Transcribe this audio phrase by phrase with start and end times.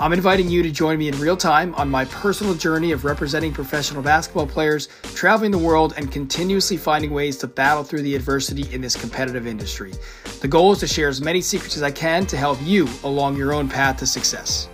[0.00, 3.52] I'm inviting you to join me in real time on my personal journey of representing
[3.52, 8.72] professional basketball players, traveling the world, and continuously finding ways to battle through the adversity
[8.74, 9.92] in this competitive industry.
[10.40, 13.36] The goal is to share as many secrets as I can to help you along
[13.36, 14.68] your own path to success.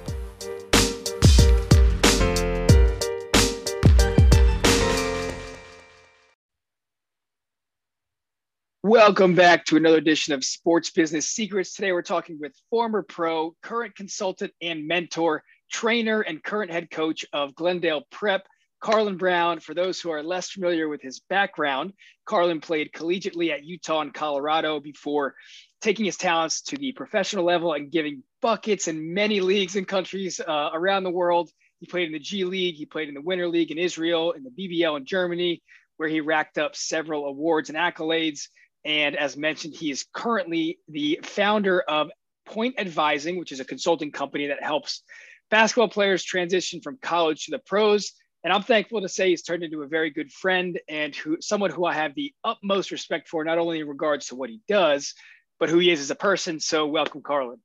[8.88, 11.74] Welcome back to another edition of Sports Business Secrets.
[11.74, 17.22] Today we're talking with former pro, current consultant and mentor, trainer, and current head coach
[17.34, 18.46] of Glendale Prep,
[18.80, 19.60] Carlon Brown.
[19.60, 21.92] For those who are less familiar with his background,
[22.24, 25.34] Carlon played collegiately at Utah and Colorado before
[25.82, 30.40] taking his talents to the professional level and giving buckets in many leagues and countries
[30.40, 31.50] uh, around the world.
[31.80, 34.44] He played in the G League, he played in the Winner League in Israel, in
[34.44, 35.62] the BBL in Germany,
[35.98, 38.48] where he racked up several awards and accolades.
[38.84, 42.10] And as mentioned, he is currently the founder of
[42.46, 45.02] Point Advising, which is a consulting company that helps
[45.50, 48.12] basketball players transition from college to the pros.
[48.44, 51.70] And I'm thankful to say he's turned into a very good friend and who someone
[51.70, 55.14] who I have the utmost respect for, not only in regards to what he does,
[55.58, 56.60] but who he is as a person.
[56.60, 57.58] So welcome, Carlon.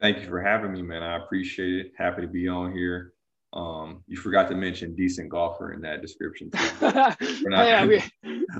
[0.00, 1.02] Thank you for having me, man.
[1.02, 1.92] I appreciate it.
[1.96, 3.12] Happy to be on here.
[3.54, 6.50] Um, you forgot to mention decent golfer in that description.
[6.80, 8.02] we're not, yeah, we,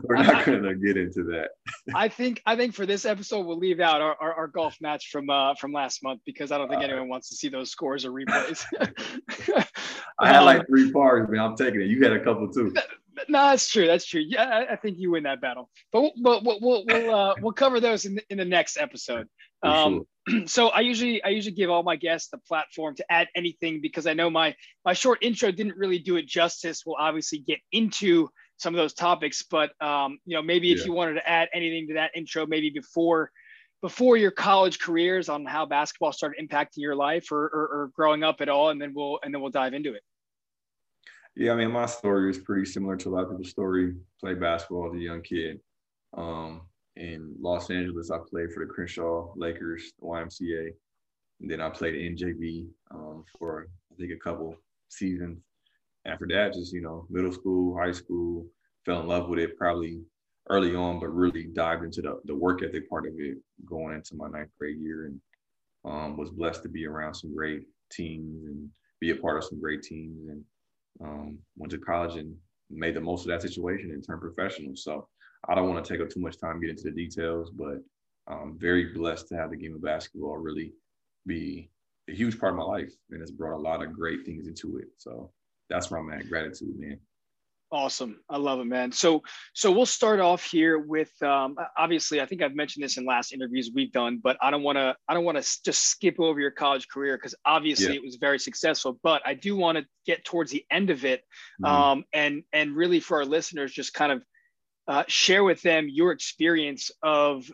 [0.03, 1.51] we're not going to get into that.
[1.95, 5.09] I think I think for this episode we'll leave out our, our, our golf match
[5.11, 7.71] from uh, from last month because I don't think uh, anyone wants to see those
[7.71, 8.65] scores or replays.
[10.19, 11.41] I had like um, three pars, man.
[11.41, 11.87] I'm taking it.
[11.87, 12.75] You had a couple too.
[13.29, 13.87] No, that's true.
[13.87, 14.23] That's true.
[14.27, 15.71] Yeah, I, I think you win that battle.
[15.91, 19.27] But but we'll we'll we'll, uh, we'll cover those in the, in the next episode.
[19.63, 20.03] Um, sure.
[20.47, 24.07] so I usually I usually give all my guests the platform to add anything because
[24.07, 26.85] I know my my short intro didn't really do it justice.
[26.87, 30.85] We'll obviously get into some of those topics, but um, you know maybe if yeah.
[30.87, 33.31] you wanted to add anything to that intro, maybe before
[33.81, 38.23] before your college careers on how basketball started impacting your life or, or, or growing
[38.23, 40.03] up at all, and then we'll and then we'll dive into it.
[41.35, 43.95] Yeah, I mean, my story is pretty similar to a lot of people's story.
[44.21, 45.61] Played basketball as a young kid.
[46.15, 46.63] Um,
[46.97, 50.71] in Los Angeles, I played for the Crenshaw Lakers, the YMCA.
[51.41, 54.55] And then I played NJB um, for, I think, a couple
[54.89, 55.39] seasons.
[56.05, 58.47] After that, just, you know, middle school, high school,
[58.85, 60.01] fell in love with it probably
[60.51, 64.17] early on, but really dived into the, the work ethic part of it going into
[64.17, 65.21] my ninth grade year and
[65.85, 68.69] um, was blessed to be around some great teams and
[69.01, 70.29] be a part of some great teams.
[70.29, 70.45] And
[71.01, 72.35] um, went to college and
[72.71, 74.77] made the most of that situation and turned professional.
[74.77, 75.09] So
[75.49, 77.79] I don't want to take up too much time getting into the details, but
[78.29, 80.73] I'm very blessed to have the game of basketball really
[81.27, 81.71] be
[82.09, 84.79] a huge part of my life, and it's brought a lot of great things into
[84.79, 84.89] it.
[84.97, 85.33] So
[85.71, 86.29] that's where I'm at.
[86.29, 86.99] Gratitude, man.
[87.73, 88.21] Awesome.
[88.29, 88.93] I love it, man.
[88.93, 89.23] So,
[89.55, 93.33] so we'll start off here with, um, obviously, I think I've mentioned this in last
[93.33, 96.39] interviews we've done, but I don't want to, I don't want to just skip over
[96.39, 98.01] your college career because obviously yeah.
[98.01, 101.23] it was very successful, but I do want to get towards the end of it.
[101.65, 101.75] Mm-hmm.
[101.75, 104.23] Um, and, and really for our listeners, just kind of
[104.89, 107.51] uh, share with them your experience of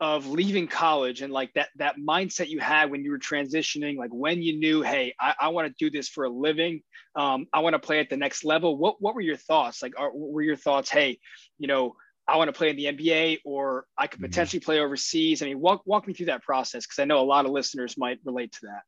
[0.00, 4.10] of leaving college and like that that mindset you had when you were transitioning like
[4.12, 6.82] when you knew hey i, I want to do this for a living
[7.16, 8.76] um, i want to play at the next level.
[8.76, 9.82] What what were your thoughts?
[9.82, 11.18] Like are, were your thoughts hey
[11.58, 11.96] you know
[12.28, 14.26] i want to play in the nba or i could mm-hmm.
[14.26, 15.42] potentially play overseas?
[15.42, 17.96] I mean walk, walk me through that process because i know a lot of listeners
[17.98, 18.82] might relate to that.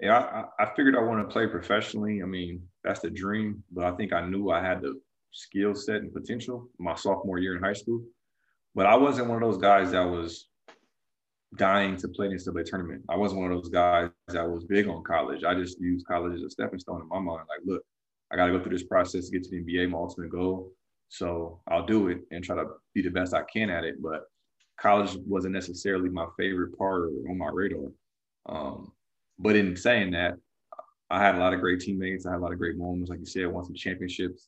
[0.00, 2.22] Yeah I, I figured i want to play professionally.
[2.22, 4.98] I mean that's the dream but i think i knew i had the
[5.32, 8.02] skill set and potential my sophomore year in high school
[8.78, 10.46] but I wasn't one of those guys that was
[11.56, 13.02] dying to play in the NCAA tournament.
[13.08, 15.44] I wasn't one of those guys that was big on college.
[15.44, 17.46] I just used college as a stepping stone in my mind.
[17.48, 17.82] Like, look,
[18.30, 20.70] I got to go through this process to get to the NBA, my ultimate goal.
[21.08, 24.02] So I'll do it and try to be the best I can at it.
[24.02, 24.26] But
[24.78, 27.90] college wasn't necessarily my favorite part on my radar.
[28.46, 28.92] Um,
[29.38, 30.34] but in saying that,
[31.10, 32.26] I had a lot of great teammates.
[32.26, 33.08] I had a lot of great moments.
[33.08, 34.46] Like you said, I won some championships.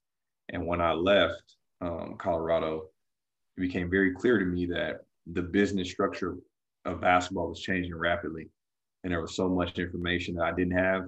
[0.50, 2.88] And when I left um, Colorado,
[3.56, 5.00] it became very clear to me that
[5.32, 6.36] the business structure
[6.84, 8.48] of basketball was changing rapidly.
[9.02, 11.04] And there was so much information that I didn't have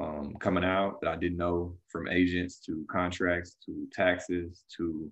[0.00, 5.10] um, coming out that I didn't know from agents to contracts to taxes to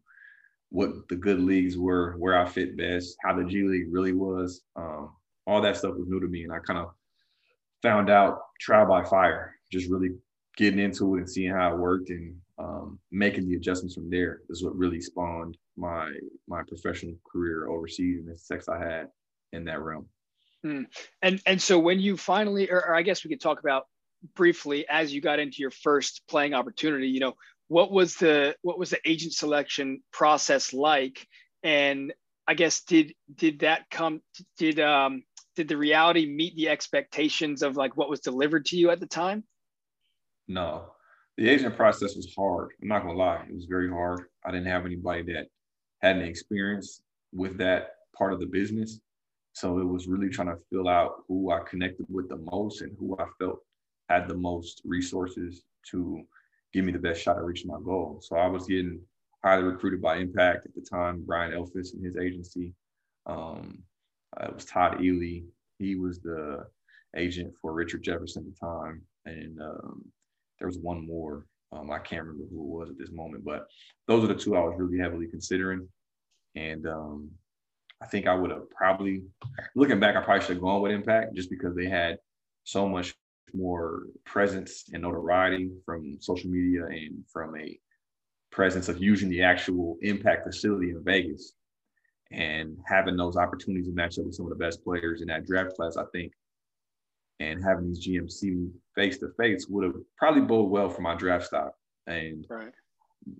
[0.70, 4.62] what the good leagues were, where I fit best, how the G League really was.
[4.76, 5.10] Um,
[5.46, 6.44] all that stuff was new to me.
[6.44, 6.90] And I kind of
[7.82, 10.10] found out trial by fire, just really
[10.56, 14.40] getting into it and seeing how it worked and um, making the adjustments from there
[14.48, 16.10] is what really spawned my
[16.48, 19.08] my professional career overseas and the success I had
[19.52, 20.06] in that realm.
[20.64, 20.86] Mm.
[21.22, 23.84] And and so when you finally, or, or I guess we could talk about
[24.34, 27.08] briefly as you got into your first playing opportunity.
[27.08, 27.34] You know,
[27.68, 31.26] what was the what was the agent selection process like?
[31.62, 32.12] And
[32.46, 34.20] I guess did did that come
[34.58, 35.22] did um
[35.56, 39.06] did the reality meet the expectations of like what was delivered to you at the
[39.06, 39.44] time?
[40.48, 40.92] No,
[41.36, 42.70] the agent process was hard.
[42.80, 44.26] I'm not gonna lie, it was very hard.
[44.44, 45.48] I didn't have anybody that
[46.00, 47.02] had any experience
[47.32, 49.00] with that part of the business.
[49.52, 52.96] So it was really trying to fill out who I connected with the most and
[52.98, 53.60] who I felt
[54.08, 56.22] had the most resources to
[56.72, 58.20] give me the best shot at reaching my goal.
[58.22, 59.00] So I was getting
[59.42, 62.74] highly recruited by Impact at the time, Brian Elfis and his agency.
[63.26, 63.82] Um,
[64.40, 65.40] it was Todd Ely.
[65.78, 66.66] He was the
[67.16, 69.02] agent for Richard Jefferson at the time.
[69.24, 70.04] And um,
[70.58, 71.46] there was one more.
[71.72, 73.66] Um, I can't remember who it was at this moment, but
[74.06, 75.88] those are the two I was really heavily considering.
[76.54, 77.30] And um,
[78.02, 79.22] I think I would have probably,
[79.74, 82.18] looking back, I probably should have gone with Impact just because they had
[82.64, 83.14] so much
[83.52, 87.78] more presence and notoriety from social media and from a
[88.50, 91.52] presence of using the actual Impact facility in Vegas
[92.32, 95.46] and having those opportunities to match up with some of the best players in that
[95.46, 96.32] draft class, I think,
[97.40, 101.46] and having these GMC face to face would have probably bode well for my draft
[101.46, 101.72] stock.
[102.06, 102.72] And right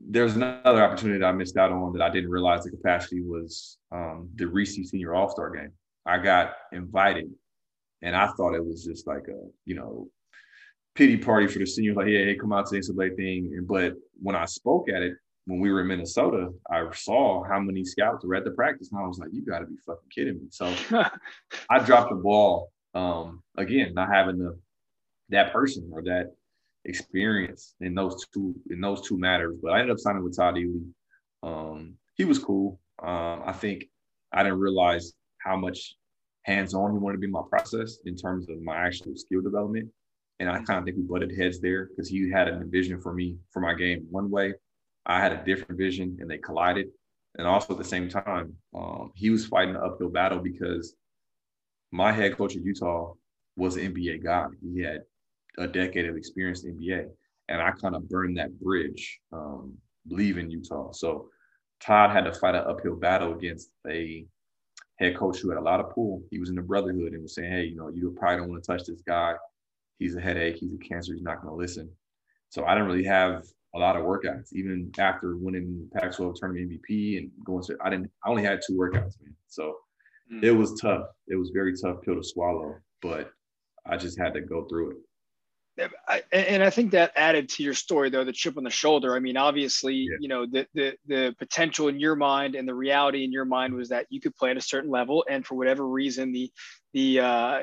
[0.08, 3.78] there's another opportunity that I missed out on that I didn't realize the capacity was
[3.92, 5.72] um, the Reese Senior All Star game.
[6.04, 7.30] I got invited,
[8.02, 10.08] and I thought it was just like a you know
[10.94, 13.66] pity party for the seniors, like yeah, hey, come out to the NCAA thing.
[13.68, 15.14] But when I spoke at it
[15.46, 19.00] when we were in Minnesota, I saw how many scouts were at the practice, and
[19.00, 20.48] I was like, you got to be fucking kidding me.
[20.50, 20.72] So
[21.70, 24.58] I dropped the ball um, again, not having the
[25.28, 26.32] that person or that
[26.84, 29.56] experience in those two in those two matters.
[29.62, 30.80] But I ended up signing with Todd Ely.
[31.42, 32.80] Um, he was cool.
[33.02, 33.84] Um, I think
[34.32, 35.96] I didn't realize how much
[36.44, 39.90] hands-on he wanted to be my process in terms of my actual skill development.
[40.38, 43.12] And I kind of think we butted heads there because he had a vision for
[43.12, 44.54] me for my game one way.
[45.04, 46.88] I had a different vision and they collided.
[47.36, 50.94] And also at the same time, um, he was fighting an uphill battle because
[51.92, 53.12] my head coach at Utah
[53.56, 54.46] was an NBA guy.
[54.62, 55.02] He had
[55.58, 57.08] a decade of experience in NBA,
[57.48, 59.74] and I kind of burned that bridge um,
[60.08, 60.92] leaving Utah.
[60.92, 61.28] So
[61.80, 64.26] Todd had to fight an uphill battle against a
[64.96, 66.22] head coach who had a lot of pull.
[66.30, 68.62] He was in the brotherhood and was saying, "Hey, you know, you probably don't want
[68.62, 69.34] to touch this guy.
[69.98, 70.56] He's a headache.
[70.56, 71.14] He's a cancer.
[71.14, 71.90] He's not going to listen."
[72.48, 73.44] So I didn't really have
[73.74, 77.76] a lot of workouts, even after winning Pac-12 tournament MVP and going to.
[77.82, 78.10] I didn't.
[78.24, 79.34] I only had two workouts, man.
[79.48, 79.76] So
[80.32, 80.42] mm.
[80.42, 81.06] it was tough.
[81.28, 83.30] It was very tough pill to swallow, but
[83.84, 84.96] I just had to go through it.
[86.08, 89.14] I, and I think that added to your story, though, the chip on the shoulder.
[89.14, 90.16] I mean, obviously, yeah.
[90.20, 93.74] you know, the, the the potential in your mind and the reality in your mind
[93.74, 96.50] was that you could play at a certain level, and for whatever reason, the
[96.94, 97.60] the uh,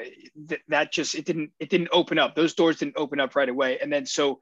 [0.48, 2.36] th- that just it didn't it didn't open up.
[2.36, 4.40] Those doors didn't open up right away, and then so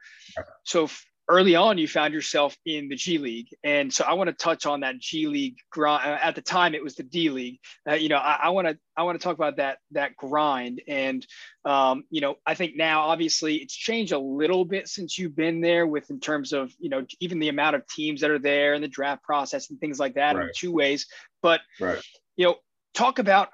[0.63, 0.89] so
[1.31, 4.65] early on you found yourself in the G League, and so I want to touch
[4.65, 6.07] on that G League grind.
[6.07, 7.59] Uh, at the time, it was the D League.
[7.89, 11.25] Uh, you know, I want to I want to talk about that that grind, and
[11.63, 15.61] um, you know, I think now obviously it's changed a little bit since you've been
[15.61, 18.73] there, with in terms of you know even the amount of teams that are there
[18.73, 20.47] and the draft process and things like that right.
[20.47, 21.07] in two ways.
[21.41, 22.01] But right.
[22.35, 22.55] you know,
[22.93, 23.49] talk about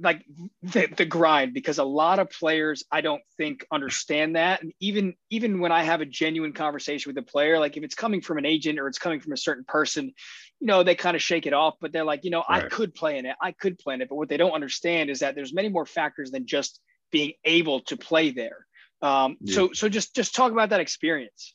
[0.00, 0.24] like
[0.62, 4.62] the, the grind because a lot of players I don't think understand that.
[4.62, 7.94] And even even when I have a genuine conversation with a player, like if it's
[7.94, 10.12] coming from an agent or it's coming from a certain person,
[10.60, 12.64] you know, they kind of shake it off, but they're like, you know, right.
[12.64, 13.36] I could play in it.
[13.40, 14.08] I could play in it.
[14.08, 16.80] But what they don't understand is that there's many more factors than just
[17.10, 18.66] being able to play there.
[19.02, 19.54] Um, yeah.
[19.54, 21.54] so so just just talk about that experience.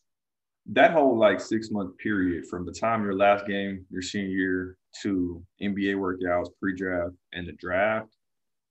[0.74, 4.78] That whole like six month period from the time your last game, your senior year,
[5.02, 8.17] to NBA workouts, pre-draft, and the draft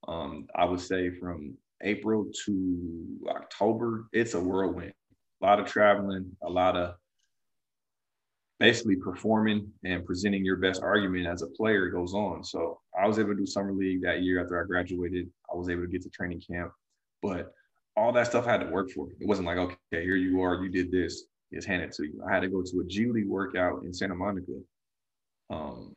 [0.09, 4.93] um, I would say from April to October, it's a whirlwind.
[5.43, 6.95] A lot of traveling, a lot of
[8.59, 12.43] basically performing and presenting your best argument as a player goes on.
[12.43, 15.29] So I was able to do summer league that year after I graduated.
[15.53, 16.73] I was able to get to training camp,
[17.23, 17.53] but
[17.97, 19.09] all that stuff I had to work for.
[19.21, 22.23] It wasn't like, okay, here you are, you did this, it's handed to you.
[22.29, 24.53] I had to go to a G League workout in Santa Monica.
[25.51, 25.95] Um,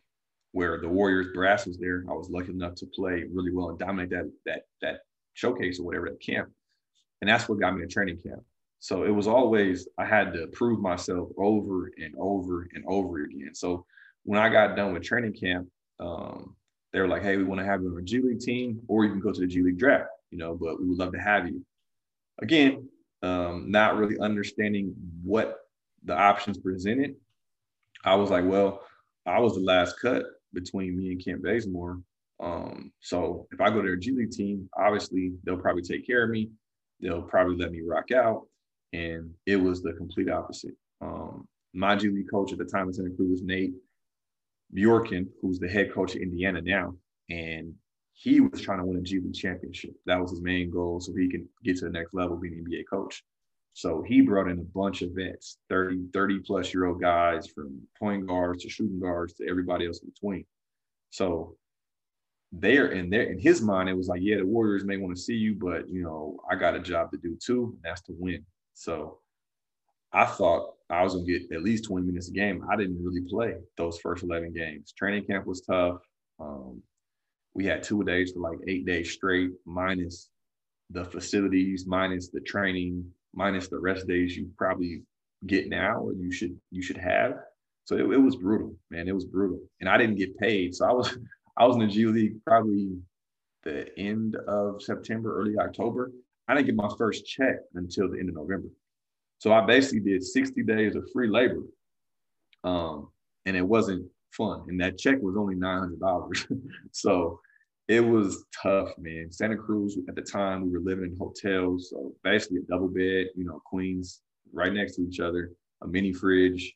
[0.51, 2.03] where the Warriors brass was there.
[2.09, 4.99] I was lucky enough to play really well and dominate that that that
[5.33, 6.49] showcase or whatever that camp,
[7.21, 8.43] and that's what got me to training camp.
[8.79, 13.53] So it was always I had to prove myself over and over and over again.
[13.53, 13.85] So
[14.23, 15.67] when I got done with training camp,
[15.99, 16.55] um,
[16.93, 19.05] they were like, "Hey, we want to have you on a G League team, or
[19.05, 21.19] you can go to the G League draft, you know, but we would love to
[21.19, 21.63] have you."
[22.41, 22.89] Again,
[23.21, 25.59] um, not really understanding what
[26.05, 27.15] the options presented.
[28.05, 28.81] I was like, "Well,
[29.25, 31.99] I was the last cut between me and Kent Bazemore.
[32.41, 36.23] Um, so if I go to their G League team, obviously they'll probably take care
[36.23, 36.49] of me.
[37.01, 38.47] They'll probably let me rock out.
[38.93, 40.75] And it was the complete opposite.
[41.01, 43.73] Um, my G League coach at the time in Santa Cruz was Nate
[44.75, 46.95] Bjorkgren, who's the head coach of Indiana now.
[47.29, 47.73] And
[48.13, 49.91] he was trying to win a G League championship.
[50.05, 52.65] That was his main goal so he can get to the next level being an
[52.69, 53.23] NBA coach.
[53.79, 57.79] So he brought in a bunch of vets, 30, 30 plus year old guys from
[57.97, 60.43] point guards to shooting guards to everybody else in between.
[61.11, 61.55] So
[62.51, 65.21] there in there in his mind, it was like, yeah, the Warriors may want to
[65.21, 68.13] see you, but you know, I got a job to do too, and that's to
[68.19, 68.45] win.
[68.73, 69.19] So
[70.11, 72.65] I thought I was gonna get at least 20 minutes a game.
[72.69, 74.91] I didn't really play those first 11 games.
[74.91, 76.01] Training camp was tough.
[76.37, 76.83] Um,
[77.53, 80.27] we had two days for like eight days straight, minus
[80.89, 85.03] the facilities, minus the training, minus the rest days you probably
[85.45, 87.35] get now or you should you should have.
[87.85, 89.07] So it, it was brutal, man.
[89.07, 90.75] It was brutal, and I didn't get paid.
[90.75, 91.17] So I was
[91.57, 92.97] I was in the G League probably
[93.63, 96.11] the end of September, early October.
[96.47, 98.69] I didn't get my first check until the end of November.
[99.39, 101.61] So I basically did 60 days of free labor.
[102.63, 103.09] Um,
[103.45, 104.65] and it wasn't fun.
[104.67, 106.61] And that check was only $900.
[106.91, 107.39] so
[107.89, 109.31] it was tough, man.
[109.31, 111.89] Santa Cruz at the time, we were living in hotels.
[111.89, 114.21] So basically a double bed, you know, queens
[114.53, 116.75] right next to each other, a mini fridge,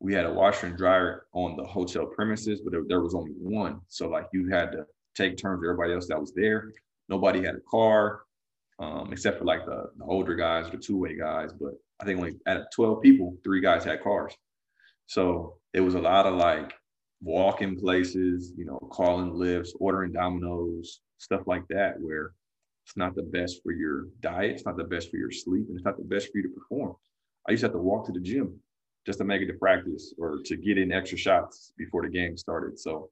[0.00, 3.32] we had a washer and dryer on the hotel premises, but there, there was only
[3.32, 3.80] one.
[3.88, 6.72] So like you had to take turns with everybody else that was there.
[7.10, 8.22] Nobody had a car,
[8.80, 11.52] um, except for like the, the older guys, the two-way guys.
[11.52, 14.34] But I think only out of 12 people, three guys had cars.
[15.06, 16.72] So it was a lot of like
[17.24, 22.32] walking places, you know, calling Lyfts, ordering Domino's, stuff like that, where
[22.84, 25.76] it's not the best for your diet, it's not the best for your sleep, and
[25.76, 26.94] it's not the best for you to perform.
[27.48, 28.60] I used to have to walk to the gym
[29.06, 32.36] just to make it to practice or to get in extra shots before the game
[32.36, 32.78] started.
[32.78, 33.10] So,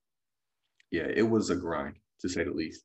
[0.91, 2.85] yeah, it was a grind to say the least.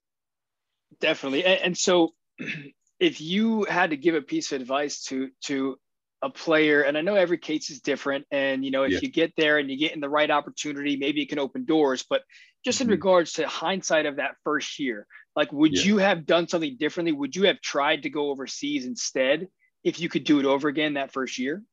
[1.00, 1.46] Definitely.
[1.46, 2.13] And so,
[3.00, 5.77] if you had to give a piece of advice to to
[6.21, 9.00] a player, and I know every case is different, and you know if yeah.
[9.01, 12.05] you get there and you get in the right opportunity, maybe it can open doors.
[12.09, 12.24] But
[12.65, 12.93] just in mm-hmm.
[12.93, 15.05] regards to hindsight of that first year,
[15.36, 15.83] like would yeah.
[15.83, 17.12] you have done something differently?
[17.12, 19.47] Would you have tried to go overseas instead
[19.83, 21.63] if you could do it over again that first year?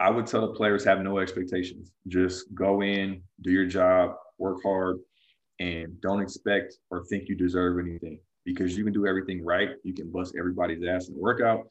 [0.00, 1.90] I would tell the players have no expectations.
[2.08, 4.98] Just go in, do your job, work hard,
[5.60, 9.70] and don't expect or think you deserve anything because you can do everything right.
[9.82, 11.68] You can bust everybody's ass in the workout.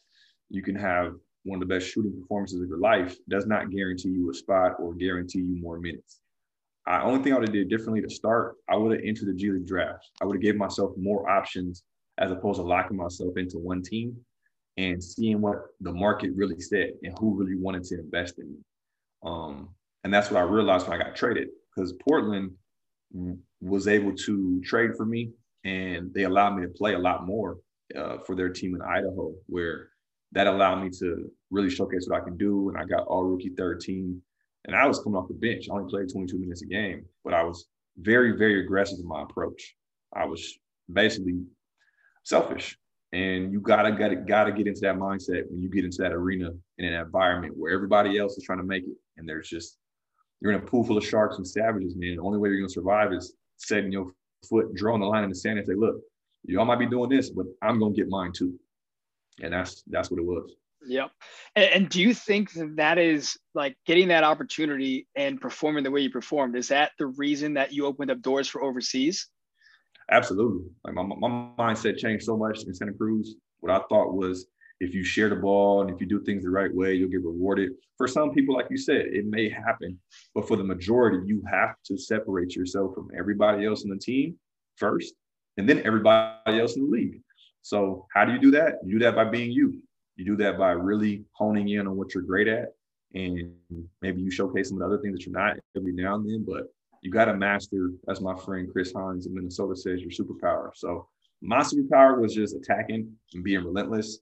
[0.49, 3.15] You can have one of the best shooting performances of your life.
[3.29, 6.19] Does not guarantee you a spot or guarantee you more minutes.
[6.85, 8.55] I only thing I would have did differently to start.
[8.69, 10.09] I would have entered the G League draft.
[10.21, 11.83] I would have gave myself more options
[12.17, 14.17] as opposed to locking myself into one team
[14.77, 18.57] and seeing what the market really said and who really wanted to invest in me.
[19.23, 19.69] Um,
[20.03, 22.51] and that's what I realized when I got traded because Portland
[23.61, 25.31] was able to trade for me
[25.63, 27.57] and they allowed me to play a lot more
[27.95, 29.89] uh, for their team in Idaho, where
[30.33, 32.69] that allowed me to really showcase what I can do.
[32.69, 34.21] And I got all rookie 13.
[34.65, 35.67] And I was coming off the bench.
[35.69, 39.23] I only played 22 minutes a game, but I was very, very aggressive in my
[39.23, 39.75] approach.
[40.13, 40.57] I was
[40.91, 41.41] basically
[42.23, 42.77] selfish.
[43.11, 46.49] And you gotta gotta gotta get into that mindset when you get into that arena
[46.79, 49.77] in an environment where everybody else is trying to make it, and there's just
[50.41, 52.15] you're in a pool full of sharks and savages, man.
[52.15, 54.11] The only way you're gonna survive is setting your
[54.49, 56.01] foot, drawing the line in the sand, and say, "Look,
[56.45, 58.59] y'all might be doing this, but I'm gonna get mine too."
[59.41, 60.55] And that's that's what it was.
[60.85, 61.11] Yep.
[61.55, 65.91] And, and, do you think that that is like getting that opportunity and performing the
[65.91, 66.57] way you performed?
[66.57, 69.29] Is that the reason that you opened up doors for overseas?
[70.11, 70.67] Absolutely.
[70.83, 73.35] Like my, my mindset changed so much in Santa Cruz.
[73.61, 74.47] What I thought was
[74.79, 77.23] if you share the ball and if you do things the right way, you'll get
[77.23, 77.71] rewarded.
[77.97, 79.97] For some people, like you said, it may happen,
[80.35, 84.35] but for the majority, you have to separate yourself from everybody else in the team
[84.75, 85.13] first,
[85.57, 87.21] and then everybody else in the league.
[87.63, 88.75] So, how do you do that?
[88.85, 89.81] You do that by being you.
[90.15, 92.75] You do that by really honing in on what you're great at,
[93.15, 93.53] and
[94.01, 96.45] maybe you showcase some of the other things that you're not every now and then.
[96.47, 96.67] But
[97.01, 100.69] you got to master, as my friend Chris Hines in Minnesota says, your superpower.
[100.73, 101.07] So
[101.41, 104.19] my superpower was just attacking and being relentless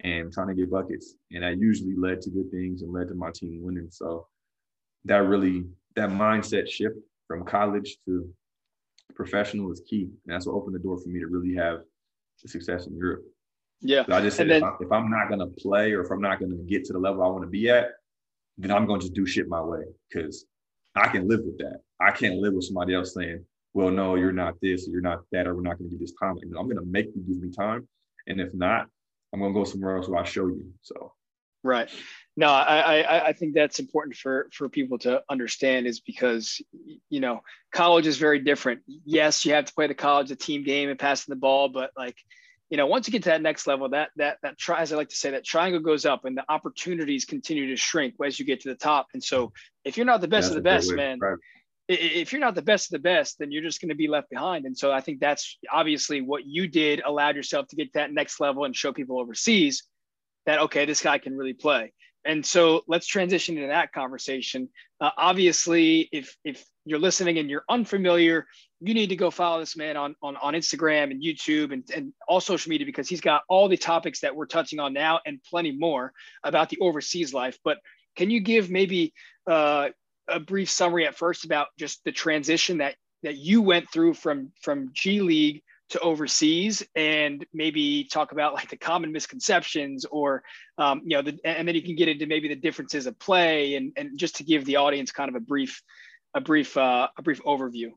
[0.00, 1.14] and trying to get buckets.
[1.32, 3.88] And that usually led to good things and led to my team winning.
[3.90, 4.26] So
[5.04, 5.64] that really,
[5.94, 6.96] that mindset shift
[7.28, 8.28] from college to
[9.14, 10.02] professional is key.
[10.02, 11.80] And that's what opened the door for me to really have
[12.36, 13.24] success in Europe.
[13.80, 14.04] Yeah.
[14.06, 16.20] So I just said, then, if, I, am not going to play or if I'm
[16.20, 17.88] not going to get to the level I want to be at,
[18.58, 20.46] then I'm going to just do shit my way because
[20.94, 21.80] I can live with that.
[22.00, 25.20] I can't live with somebody else saying, well, no, you're not this, or you're not
[25.32, 26.36] that, or we're not going to give this time.
[26.36, 27.86] Like, I'm going to make you give me time.
[28.26, 28.86] And if not,
[29.32, 30.72] I'm going to go somewhere else where I show you.
[30.80, 31.12] So.
[31.66, 31.90] Right.
[32.38, 36.60] No, I, I, I think that's important for, for people to understand is because,
[37.08, 37.40] you know,
[37.72, 38.82] college is very different.
[39.06, 41.92] Yes, you have to play the college, the team game and passing the ball, but
[41.96, 42.16] like,
[42.68, 44.96] you know, once you get to that next level, that, that, that try, as I
[44.96, 48.44] like to say, that triangle goes up and the opportunities continue to shrink as you
[48.44, 49.06] get to the top.
[49.14, 49.52] And so
[49.84, 51.38] if you're not the best of the best, man, right.
[51.88, 54.28] if you're not the best of the best, then you're just going to be left
[54.28, 54.66] behind.
[54.66, 58.12] And so I think that's obviously what you did allowed yourself to get to that
[58.12, 59.84] next level and show people overseas
[60.46, 61.92] that, okay, this guy can really play
[62.26, 64.68] and so let's transition into that conversation.
[65.00, 68.46] Uh, obviously, if if you're listening and you're unfamiliar,
[68.80, 72.12] you need to go follow this man on on, on Instagram and YouTube and, and
[72.28, 75.40] all social media because he's got all the topics that we're touching on now and
[75.48, 76.12] plenty more
[76.42, 77.58] about the overseas life.
[77.64, 77.78] But
[78.16, 79.14] can you give maybe
[79.48, 79.90] uh,
[80.28, 84.50] a brief summary at first about just the transition that that you went through from
[84.62, 90.42] from G League to overseas and maybe talk about like the common misconceptions or
[90.78, 93.76] um, you know the, and then you can get into maybe the differences of play
[93.76, 95.82] and, and just to give the audience kind of a brief
[96.34, 97.90] a brief uh, a brief overview.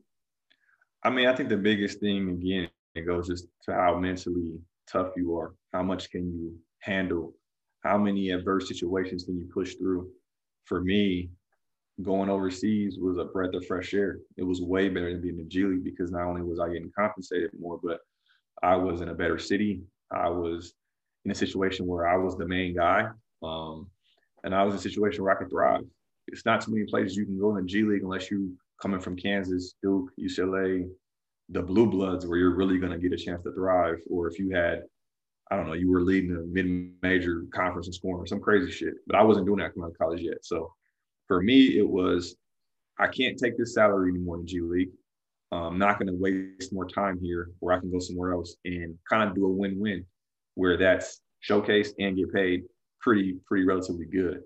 [1.02, 4.58] I mean i think the biggest thing again it goes just to how mentally
[4.90, 5.54] tough you are.
[5.72, 7.34] How much can you handle?
[7.84, 10.10] How many adverse situations can you push through?
[10.64, 11.30] For me
[12.02, 14.18] going overseas was a breath of fresh air.
[14.36, 16.92] It was way better than being in G League because not only was I getting
[16.96, 18.00] compensated more, but
[18.62, 19.82] I was in a better city.
[20.10, 20.74] I was
[21.24, 23.08] in a situation where I was the main guy.
[23.42, 23.88] Um,
[24.44, 25.84] and I was in a situation where I could thrive.
[26.28, 29.00] It's not too many places you can go in the G League unless you coming
[29.00, 30.88] from Kansas, Duke, UCLA,
[31.50, 33.98] the blue bloods where you're really going to get a chance to thrive.
[34.08, 34.84] Or if you had,
[35.50, 38.94] I don't know, you were leading a mid-major conference and scoring or some crazy shit.
[39.06, 40.44] But I wasn't doing that coming out of college yet.
[40.44, 40.72] So
[41.30, 42.34] for me, it was
[42.98, 44.90] I can't take this salary anymore in G League.
[45.52, 48.98] I'm not going to waste more time here where I can go somewhere else and
[49.08, 50.04] kind of do a win-win
[50.56, 52.64] where that's showcased and get paid
[53.00, 54.42] pretty, pretty relatively good.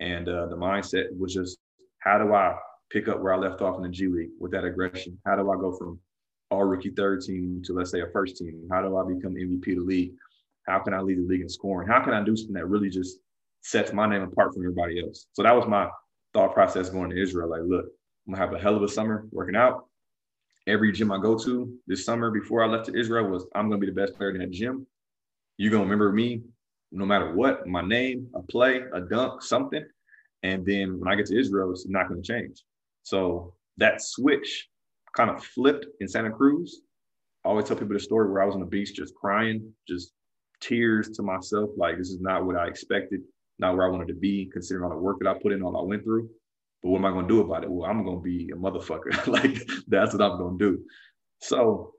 [0.00, 1.58] And uh, the mindset was just,
[2.00, 2.56] how do I
[2.90, 5.16] pick up where I left off in the G League with that aggression?
[5.24, 6.00] How do I go from
[6.50, 8.66] all rookie third team to let's say a first team?
[8.72, 10.14] How do I become MVP of the league?
[10.66, 11.88] How can I lead the league in scoring?
[11.88, 13.20] How can I do something that really just
[13.62, 15.28] sets my name apart from everybody else?
[15.32, 15.88] So that was my
[16.36, 17.48] thought process going to Israel.
[17.48, 17.86] Like, look,
[18.26, 19.86] I'm gonna have a hell of a summer working out.
[20.66, 23.80] Every gym I go to this summer before I left to Israel was I'm gonna
[23.80, 24.86] be the best player in that gym.
[25.56, 26.42] You're gonna remember me
[26.92, 29.82] no matter what, my name, a play, a dunk, something.
[30.42, 32.62] And then when I get to Israel, it's not gonna change.
[33.02, 34.68] So that switch
[35.16, 36.82] kind of flipped in Santa Cruz.
[37.46, 40.12] I always tell people the story where I was on the beach just crying, just
[40.60, 43.22] tears to myself, like this is not what I expected
[43.58, 45.76] not where I wanted to be, considering all the work that I put in, all
[45.76, 46.28] I went through.
[46.82, 47.70] But what am I going to do about it?
[47.70, 49.26] Well, I'm going to be a motherfucker.
[49.28, 49.56] like
[49.88, 50.84] that's what I'm going to do.
[51.40, 51.92] So,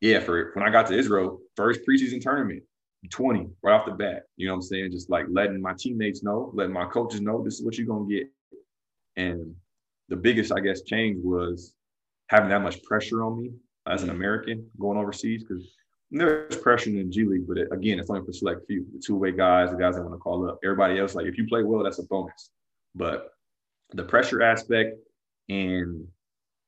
[0.00, 2.62] yeah, for when I got to Israel, first preseason tournament,
[3.10, 4.24] 20 right off the bat.
[4.36, 4.90] You know what I'm saying?
[4.92, 8.08] Just like letting my teammates know, letting my coaches know this is what you're going
[8.08, 8.26] to get.
[9.16, 9.54] And
[10.08, 11.74] the biggest, I guess, change was
[12.28, 13.52] having that much pressure on me
[13.86, 15.66] as an American going overseas because
[16.10, 18.98] there's pressure in the G League, but it, again, it's only for select few, the
[18.98, 20.58] two-way guys, the guys that want to call up.
[20.64, 22.50] Everybody else, like if you play well, that's a bonus.
[22.94, 23.30] But
[23.92, 24.98] the pressure aspect
[25.48, 26.06] and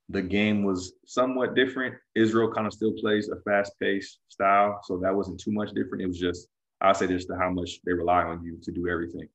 [0.08, 1.94] the game was somewhat different.
[2.14, 6.02] Israel kind of still plays a fast-paced style, so that wasn't too much different.
[6.02, 6.48] It was just
[6.80, 9.28] I say just to how much they rely on you to do everything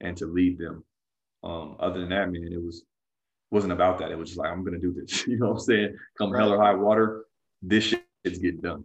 [0.00, 0.84] and to lead them.
[1.42, 2.84] Um, other than that, man, it was
[3.50, 4.10] wasn't about that.
[4.10, 5.26] It was just like I'm gonna do this.
[5.26, 5.96] you know what I'm saying?
[6.18, 7.24] Come hell or high water,
[7.60, 8.84] this shit is getting done.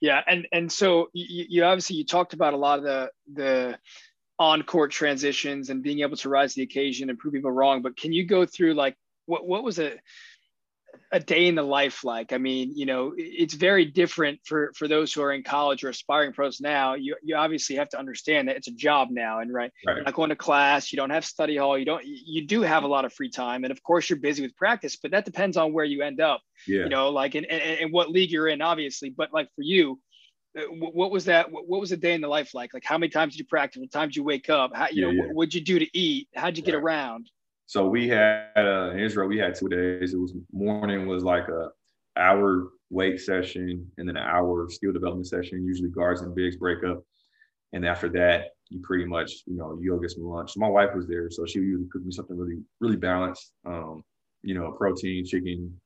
[0.00, 3.78] Yeah, and and so you, you obviously you talked about a lot of the the
[4.38, 7.82] on court transitions and being able to rise to the occasion and prove people wrong.
[7.82, 9.94] But can you go through like what what was a
[11.10, 12.32] a day in the life like?
[12.32, 15.88] I mean, you know, it's very different for for those who are in college or
[15.88, 16.94] aspiring pros now.
[16.94, 19.96] You you obviously have to understand that it's a job now, and right, right.
[19.96, 22.82] You're not going to class, you don't have study hall, you don't you do have
[22.82, 25.56] a lot of free time, and of course you're busy with practice, but that depends
[25.56, 26.42] on where you end up.
[26.66, 26.84] Yeah.
[26.84, 29.10] You know, like in, in, in what league you're in, obviously.
[29.10, 30.00] But like for you,
[30.58, 33.10] uh, what was that what was a day in the life like like how many
[33.10, 35.26] times did you practice what times did you wake up how you yeah, know yeah.
[35.26, 37.30] what would you do to eat how'd you get around
[37.68, 40.14] so we had uh, in Israel, we had two days.
[40.14, 41.68] It was morning was like a
[42.16, 45.66] hour weight session and then an hour skill development session.
[45.66, 47.02] Usually guards and bigs break up.
[47.74, 50.54] And after that, you pretty much, you know, you go get some lunch.
[50.54, 53.52] So My wife was there, so she usually cook me something really, really balanced.
[53.66, 54.02] Um,
[54.42, 55.78] you know, protein, chicken,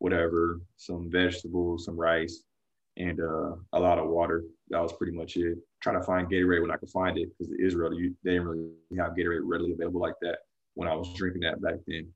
[0.00, 2.42] whatever, some vegetables, some rice,
[2.96, 4.42] and uh, a lot of water.
[4.70, 5.58] That was pretty much it.
[5.82, 8.70] Trying to find Gatorade when I could find it because Israel, you, they didn't really
[8.98, 10.38] have Gatorade readily available like that
[10.78, 12.06] when I was drinking that back then.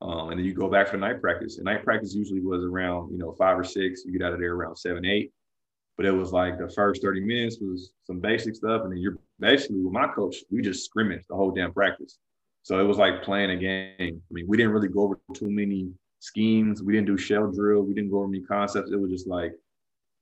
[0.00, 1.56] Um, and then you go back for night practice.
[1.56, 4.04] And night practice usually was around, you know, five or six.
[4.04, 5.32] You get out of there around seven, eight.
[5.96, 8.82] But it was like the first 30 minutes was some basic stuff.
[8.82, 12.18] And then you're basically with my coach, we just scrimmaged the whole damn practice.
[12.62, 14.22] So it was like playing a game.
[14.30, 16.84] I mean, we didn't really go over too many schemes.
[16.84, 17.82] We didn't do shell drill.
[17.82, 18.92] We didn't go over any concepts.
[18.92, 19.52] It was just like,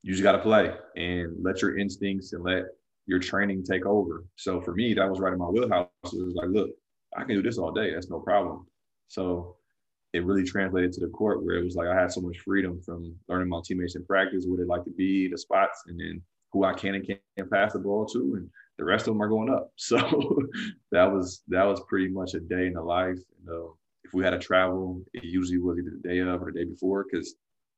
[0.03, 2.65] you just got to play and let your instincts and let
[3.07, 4.25] your training take over.
[4.37, 5.89] So for me, that was right in my wheelhouse.
[6.05, 6.71] It was like, look,
[7.17, 7.93] I can do this all day.
[7.93, 8.67] That's no problem.
[9.09, 9.57] So
[10.13, 12.81] it really translated to the court where it was like I had so much freedom
[12.83, 16.23] from learning my teammates in practice, where they like to be, the spots, and then
[16.53, 18.49] who I can and can't pass the ball to, and
[18.79, 19.71] the rest of them are going up.
[19.77, 19.99] So
[20.91, 23.19] that was that was pretty much a day in the life.
[23.39, 23.73] And, uh,
[24.05, 26.65] if we had to travel, it usually was either the day of or the day
[26.65, 27.35] before because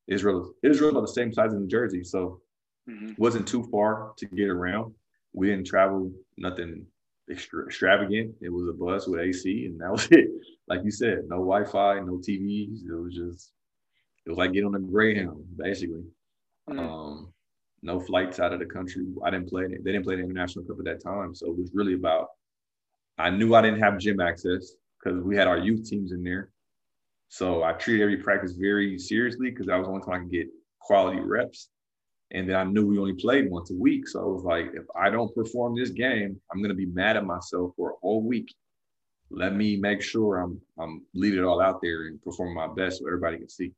[0.09, 2.41] Israel Israel about the same size as New Jersey, so
[2.89, 3.13] mm-hmm.
[3.19, 4.93] wasn't too far to get around.
[5.33, 6.87] We didn't travel nothing
[7.31, 8.35] extra, extravagant.
[8.41, 10.31] It was a bus with AC, and that was it.
[10.69, 12.85] Like you said, no Wi-Fi, no TVs.
[12.89, 13.53] It was just
[14.27, 16.05] it was like getting on a Greyhound, basically.
[16.69, 16.79] Mm-hmm.
[16.79, 17.33] Um,
[17.83, 19.05] no flights out of the country.
[19.23, 19.67] I didn't play.
[19.67, 22.29] They didn't play the international cup at that time, so it was really about.
[23.19, 26.51] I knew I didn't have gym access because we had our youth teams in there.
[27.29, 30.31] So I treated every practice very seriously because that was the only time I could
[30.31, 30.49] get
[30.81, 31.69] quality reps.
[32.35, 34.09] And then I knew we only played once a week.
[34.09, 37.25] So I was like, if I don't perform this game, I'm gonna be mad at
[37.25, 38.53] myself for a whole week.
[39.31, 42.99] Let me make sure I'm I'm leaving it all out there and performing my best
[42.99, 43.73] so everybody can see.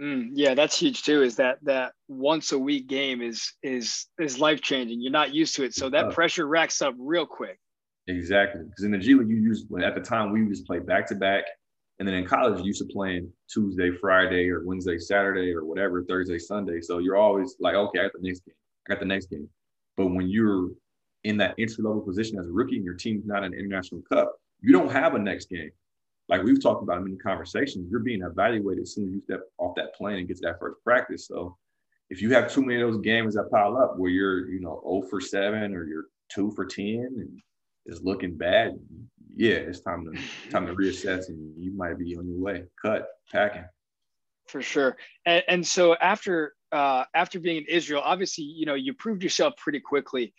[0.00, 1.22] Mm, yeah, that's huge too.
[1.22, 5.00] Is that that once a week game is is is life changing.
[5.00, 7.58] You're not used to it, so that pressure racks up real quick.
[8.08, 10.78] Exactly, because in the G League, you use at the time we used to play
[10.78, 11.44] back to back,
[11.98, 16.02] and then in college, you used to playing Tuesday, Friday, or Wednesday, Saturday, or whatever,
[16.02, 16.80] Thursday, Sunday.
[16.80, 18.54] So you're always like, okay, I got the next game.
[18.86, 19.48] I got the next game.
[19.96, 20.70] But when you're
[21.22, 24.34] in that entry level position as a rookie and your team's not an international cup,
[24.60, 25.70] you don't have a next game.
[26.28, 29.40] Like we've talked about in many conversations, you're being evaluated as soon as you step
[29.58, 31.26] off that plane and get to that first practice.
[31.28, 31.56] So
[32.10, 34.80] if you have too many of those games that pile up where you're, you know,
[34.84, 37.40] 0 for 7 or you're 2 for 10 and
[37.86, 38.78] it's looking bad,
[39.36, 40.20] yeah, it's time to
[40.50, 43.64] time to reassess, and you might be on your way, cut, packing.
[44.48, 44.96] For sure.
[45.24, 49.54] And, and so after uh, after being in Israel, obviously, you know, you proved yourself
[49.56, 50.34] pretty quickly.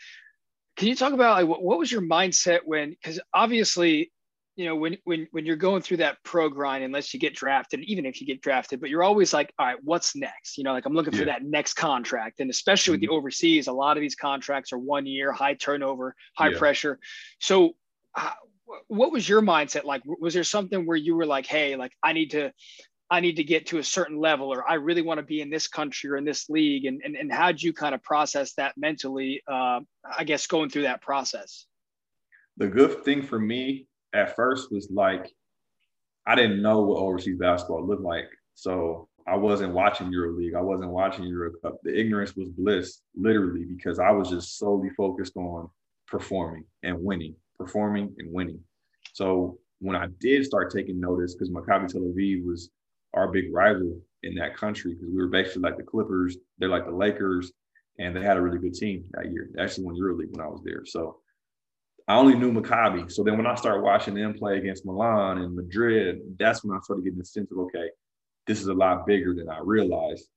[0.78, 2.90] Can you talk about like what, what was your mindset when?
[2.92, 4.12] Because obviously,
[4.56, 7.82] you know, when when when you're going through that pro grind, unless you get drafted,
[7.82, 10.58] even if you get drafted, but you're always like, all right, what's next?
[10.58, 11.20] You know, like I'm looking yeah.
[11.20, 13.12] for that next contract, and especially with mm-hmm.
[13.12, 16.58] the overseas, a lot of these contracts are one year, high turnover, high yeah.
[16.58, 17.00] pressure.
[17.40, 17.76] So,
[18.16, 18.32] uh,
[18.88, 20.02] what was your mindset like?
[20.06, 22.52] Was there something where you were like, hey, like I need to,
[23.10, 25.50] I need to get to a certain level, or I really want to be in
[25.50, 28.74] this country or in this league, and and and how'd you kind of process that
[28.78, 29.44] mentally?
[29.48, 29.82] Uh,
[30.18, 31.66] I guess going through that process.
[32.58, 35.32] The good thing for me at first was like
[36.26, 40.56] I didn't know what overseas basketball looked like, so I wasn't watching EuroLeague.
[40.56, 41.78] I wasn't watching Euro Cup.
[41.84, 45.70] The ignorance was bliss, literally, because I was just solely focused on
[46.08, 48.60] performing and winning performing and winning.
[49.14, 52.70] So when I did start taking notice, because Maccabi Tel Aviv was
[53.14, 56.86] our big rival in that country, because we were basically like the Clippers, they're like
[56.86, 57.52] the Lakers,
[58.00, 59.50] and they had a really good team that year.
[59.54, 60.86] They actually won EuroLeague when I was there.
[60.86, 61.20] So
[62.08, 63.12] I only knew Maccabi.
[63.12, 66.82] So then when I started watching them play against Milan and Madrid, that's when I
[66.82, 67.90] started getting the sense of okay,
[68.46, 70.28] this is a lot bigger than I realized.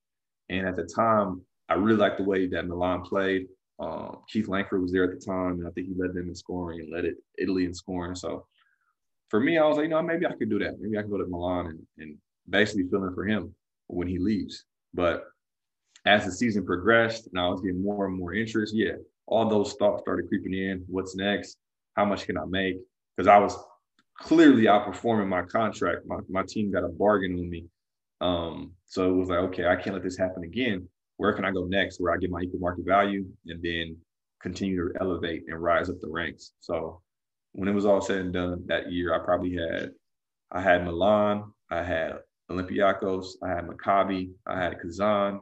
[0.49, 3.47] And at the time, I really liked the way that Milan played.
[3.79, 6.35] Um, Keith Langford was there at the time, and I think he led them in
[6.35, 8.15] scoring and led it Italy in scoring.
[8.15, 8.45] So
[9.29, 10.79] for me, I was like, you know, maybe I could do that.
[10.79, 12.17] Maybe I can go to Milan and, and
[12.49, 13.55] basically fill in for him
[13.87, 14.65] when he leaves.
[14.93, 15.23] But
[16.05, 18.93] as the season progressed and I was getting more and more interest, yeah,
[19.27, 20.83] all those thoughts started creeping in.
[20.87, 21.57] What's next?
[21.95, 22.77] How much can I make?
[23.15, 23.55] Because I was
[24.17, 26.05] clearly outperforming my contract.
[26.05, 27.65] My, my team got a bargain on me.
[28.19, 31.51] Um, so it was like, okay, I can't let this happen again where can I
[31.51, 33.97] go next where I get my equal market value and then
[34.41, 36.53] continue to elevate and rise up the ranks.
[36.61, 37.01] So
[37.51, 39.91] when it was all said and done that year, I probably had
[40.49, 45.41] I had Milan, I had Olympiacos, I had Maccabi, I had Kazan,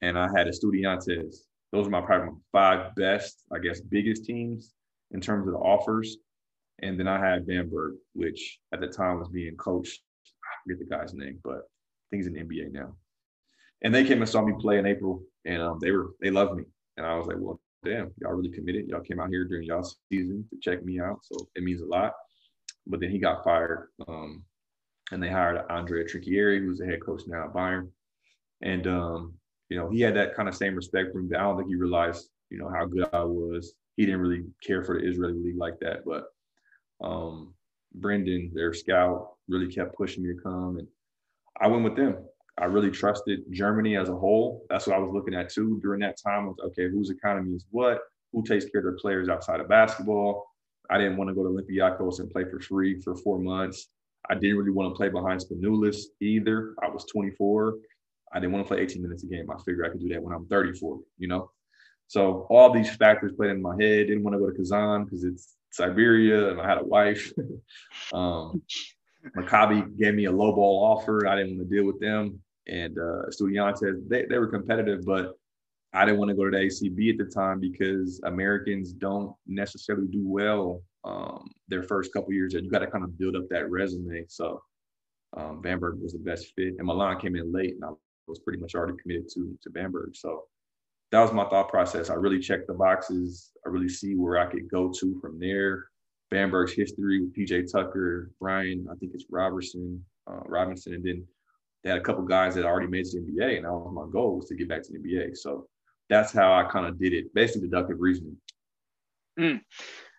[0.00, 1.36] and I had Estudiantes.
[1.70, 4.72] Those are my probably my five best, I guess, biggest teams
[5.10, 6.16] in terms of the offers.
[6.80, 10.00] And then I had Bamberg, which at the time was being coached.
[10.26, 12.94] I forget the guy's name, but I think he's in the NBA now
[13.82, 16.56] and they came and saw me play in April, and um, they were they loved
[16.56, 16.64] me,
[16.96, 18.88] and I was like, well, damn, y'all really committed.
[18.88, 21.86] Y'all came out here during y'all season to check me out, so it means a
[21.86, 22.14] lot.
[22.86, 24.44] But then he got fired, um,
[25.10, 27.88] and they hired Andrea Trinchieri, who's the head coach now at Bayern,
[28.62, 29.34] and um,
[29.68, 31.28] you know he had that kind of same respect for me.
[31.30, 33.74] But I don't think he realized, you know, how good I was.
[33.96, 36.26] He didn't really care for the Israeli league like that, but
[37.02, 37.54] um,
[37.94, 40.86] Brendan, their scout, really kept pushing me to come, and
[41.60, 42.16] I went with them
[42.58, 44.64] I really trusted Germany as a whole.
[44.68, 46.46] That's what I was looking at too during that time.
[46.46, 48.00] Was, okay, whose economy is what?
[48.32, 50.46] Who takes care of their players outside of basketball?
[50.90, 53.88] I didn't want to go to Olympiacos and play for free for four months.
[54.28, 56.74] I didn't really want to play behind Spanoulis either.
[56.82, 57.78] I was 24.
[58.32, 59.50] I didn't want to play 18 minutes a game.
[59.50, 61.50] I figured I could do that when I'm 34, you know?
[62.06, 64.08] So all these factors played in my head.
[64.08, 67.32] Didn't want to go to Kazan because it's Siberia and I had a wife.
[68.12, 68.62] um,
[69.36, 71.26] Maccabi gave me a low ball offer.
[71.26, 72.40] I didn't want to deal with them.
[72.66, 75.36] And uh, Estudiantes, they, they were competitive, but
[75.92, 80.06] I didn't want to go to the ACB at the time because Americans don't necessarily
[80.06, 82.54] do well um, their first couple years.
[82.54, 84.24] And you got to kind of build up that resume.
[84.28, 84.62] So
[85.36, 87.88] um, Bamberg was the best fit, and Milan came in late, and I
[88.26, 90.14] was pretty much already committed to to Bamberg.
[90.14, 90.44] So
[91.10, 92.10] that was my thought process.
[92.10, 93.50] I really checked the boxes.
[93.66, 95.86] I really see where I could go to from there.
[96.32, 101.26] Bamberg's history with PJ Tucker, Brian, I think it's Robertson, uh, Robinson, and then
[101.84, 104.36] they had a couple guys that already made the NBA, and that was my goal
[104.36, 105.36] was to get back to the NBA.
[105.36, 105.66] So
[106.08, 108.36] that's how I kind of did it, basically deductive reasoning.
[109.38, 109.60] Mm.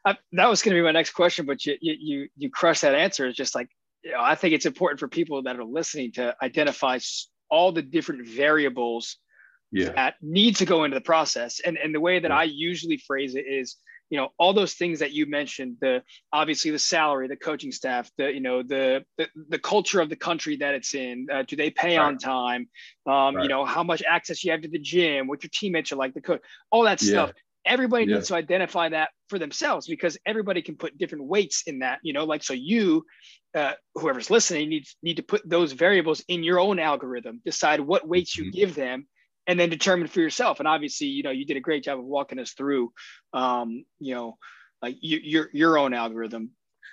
[0.06, 2.96] I, that was going to be my next question, but you you you crushed that
[2.96, 3.28] answer.
[3.28, 3.70] It's just like
[4.04, 7.00] you know, I think it's important for people that are listening to identify
[7.50, 9.18] all the different variables
[9.72, 9.92] yeah.
[9.94, 11.62] that need to go into the process.
[11.66, 12.38] And and the way that yeah.
[12.38, 13.78] I usually phrase it is,
[14.14, 18.12] you know, all those things that you mentioned, the obviously the salary, the coaching staff,
[18.16, 21.26] the you know the the, the culture of the country that it's in.
[21.34, 22.06] Uh, do they pay right.
[22.06, 22.70] on time?
[23.08, 23.42] Um, right.
[23.42, 26.14] You know, how much access you have to the gym, what your teammates are like,
[26.14, 27.10] the coach, all that yeah.
[27.10, 27.32] stuff.
[27.66, 28.18] Everybody yeah.
[28.18, 31.98] needs to identify that for themselves because everybody can put different weights in that.
[32.04, 33.08] You know, like so you
[33.56, 38.08] uh, whoever's listening needs need to put those variables in your own algorithm decide what
[38.08, 38.60] weights you mm-hmm.
[38.60, 39.08] give them
[39.48, 40.60] and then determine for yourself.
[40.60, 42.92] And obviously, you know, you did a great job of walking us through,
[43.34, 44.38] um, you know,
[44.82, 46.52] like you, your your own algorithm.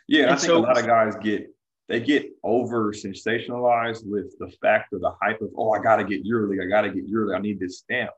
[0.09, 1.49] Yeah, and I think so, a lot of guys get
[1.89, 6.05] they get over sensationalized with the fact or the hype of oh, I got to
[6.05, 8.11] get EuroLeague, I got to get EuroLeague, I need this stamp.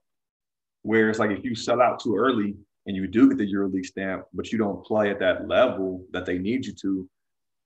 [0.83, 2.55] Whereas like if you sell out too early
[2.87, 6.27] and you do get the EuroLeague stamp, but you don't play at that level that
[6.27, 7.09] they need you to,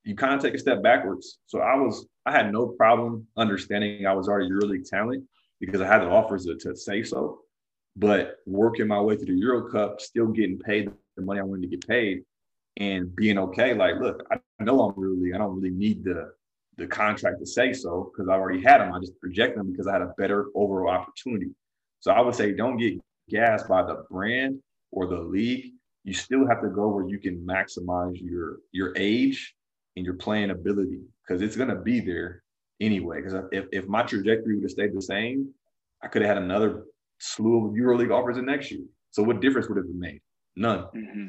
[0.05, 1.39] you kind of take a step backwards.
[1.47, 5.25] So I was I had no problem understanding I was already EuroLeague talent
[5.61, 7.41] because I had the offers to, to say so.
[7.97, 11.63] But working my way through the Euro Cup, still getting paid the money I wanted
[11.63, 12.23] to get paid,
[12.77, 13.75] and being okay.
[13.75, 16.33] Like, look, I know I'm really, I don't really need the
[16.77, 18.93] the contract to say so because I already had them.
[18.93, 21.51] I just project them because I had a better overall opportunity.
[22.01, 25.73] So I would say, don't get gassed by the brand or the league.
[26.05, 29.55] You still have to go where you can maximize your your age
[29.97, 32.43] and your playing ability because it's to be there
[32.81, 33.23] anyway.
[33.23, 35.53] Because if, if my trajectory would have stayed the same,
[36.03, 36.85] I could have had another
[37.19, 38.85] slew of EuroLeague offers in next year.
[39.11, 40.21] So what difference would have been made?
[40.57, 40.81] None.
[40.95, 41.27] Mm-hmm.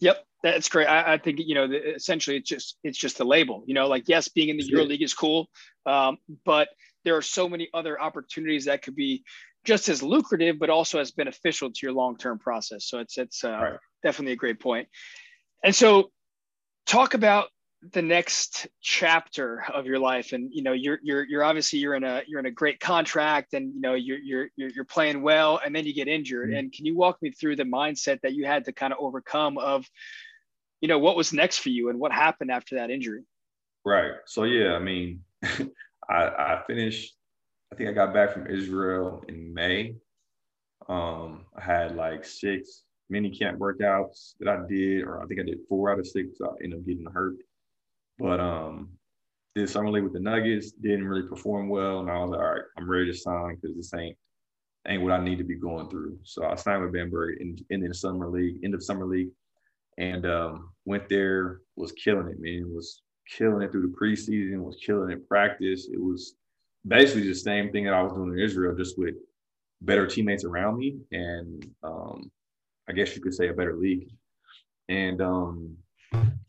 [0.00, 0.86] Yep, that's great.
[0.86, 3.64] I, I think you know the, essentially it's just it's just the label.
[3.66, 5.48] You know, like yes, being in the EuroLeague is cool,
[5.86, 6.68] um, but
[7.04, 9.24] there are so many other opportunities that could be
[9.64, 12.84] just as lucrative, but also as beneficial to your long term process.
[12.84, 13.72] So it's it's uh, right.
[14.02, 14.88] definitely a great point.
[15.64, 16.10] And so,
[16.86, 17.48] talk about
[17.92, 20.32] the next chapter of your life.
[20.32, 23.54] And you know you're you're you're obviously you're in a you're in a great contract
[23.54, 26.50] and you know you're you're you're playing well and then you get injured.
[26.50, 26.58] Mm-hmm.
[26.58, 29.58] and can you walk me through the mindset that you had to kind of overcome
[29.58, 29.86] of
[30.80, 33.22] you know what was next for you and what happened after that injury?
[33.84, 34.12] Right.
[34.26, 35.68] So yeah i mean i
[36.08, 37.14] i finished
[37.72, 39.94] i think i got back from israel in may.
[40.88, 45.44] Um i had like six mini camp workouts that i did or i think i
[45.44, 47.36] did four out of six i ended up getting hurt
[48.18, 48.90] but um,
[49.54, 52.52] did summer league with the Nuggets, didn't really perform well, and I was like, all
[52.52, 54.16] right, I'm ready to sign because this ain't
[54.88, 56.18] ain't what I need to be going through.
[56.22, 59.30] So I signed with Bamberg in, in the summer league, end of summer league,
[59.98, 62.72] and um, went there, was killing it, man.
[62.72, 65.88] Was killing it through the preseason, was killing it practice.
[65.92, 66.34] It was
[66.86, 69.14] basically the same thing that I was doing in Israel, just with
[69.82, 72.30] better teammates around me, and um,
[72.88, 74.10] I guess you could say a better league.
[74.88, 75.76] And um,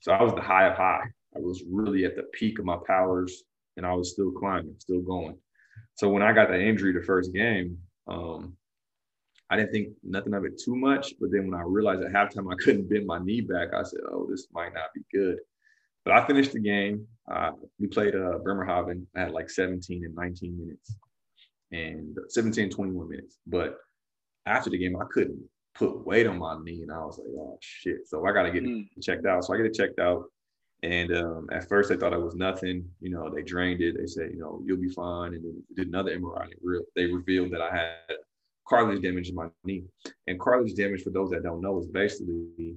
[0.02, 1.06] so I was the high of high.
[1.38, 3.44] I was really at the peak of my powers
[3.76, 5.38] and I was still climbing, still going.
[5.96, 8.56] So when I got the injury the first game, um,
[9.50, 11.14] I didn't think nothing of it too much.
[11.20, 14.00] But then when I realized at halftime I couldn't bend my knee back, I said,
[14.12, 15.38] oh, this might not be good.
[16.04, 17.06] But I finished the game.
[17.30, 19.06] Uh, we played uh, Bremerhaven.
[19.16, 20.96] I had like 17 and 19 minutes
[21.72, 23.38] and 17 21 minutes.
[23.46, 23.78] But
[24.46, 25.40] after the game, I couldn't
[25.76, 26.82] put weight on my knee.
[26.82, 28.08] And I was like, oh, shit.
[28.08, 28.88] So I got to get mm.
[28.96, 29.44] it checked out.
[29.44, 30.26] So I get it checked out.
[30.84, 32.88] And um, at first, they thought it was nothing.
[33.02, 33.98] You know, they drained it.
[33.98, 35.34] They said, you know, you'll be fine.
[35.34, 36.50] And then did another MRI.
[36.96, 38.18] They revealed that I had
[38.68, 39.86] cartilage damage in my knee.
[40.28, 42.76] And cartilage damage, for those that don't know, is basically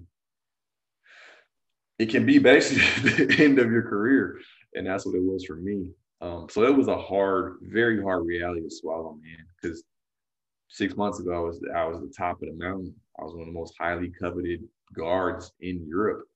[2.01, 4.41] it can be basically the end of your career,
[4.75, 5.91] and that's what it was for me.
[6.23, 9.45] Um, so it was a hard, very hard reality to swallow, man.
[9.61, 9.85] Because
[10.69, 12.95] six months ago, I was I was the top of the mountain.
[13.19, 16.27] I was one of the most highly coveted guards in Europe,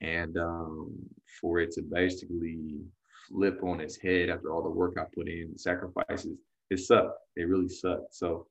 [0.00, 0.92] and um,
[1.40, 2.80] for it to basically
[3.28, 6.38] flip on its head after all the work I put in, sacrifices,
[6.70, 7.18] it sucked.
[7.36, 8.14] It really sucked.
[8.14, 8.46] So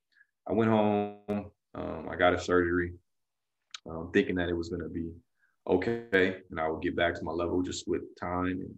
[0.47, 1.51] I went home.
[1.75, 2.93] Um, I got a surgery,
[3.89, 5.11] um, thinking that it was going to be
[5.67, 8.77] okay, and I would get back to my level just with time and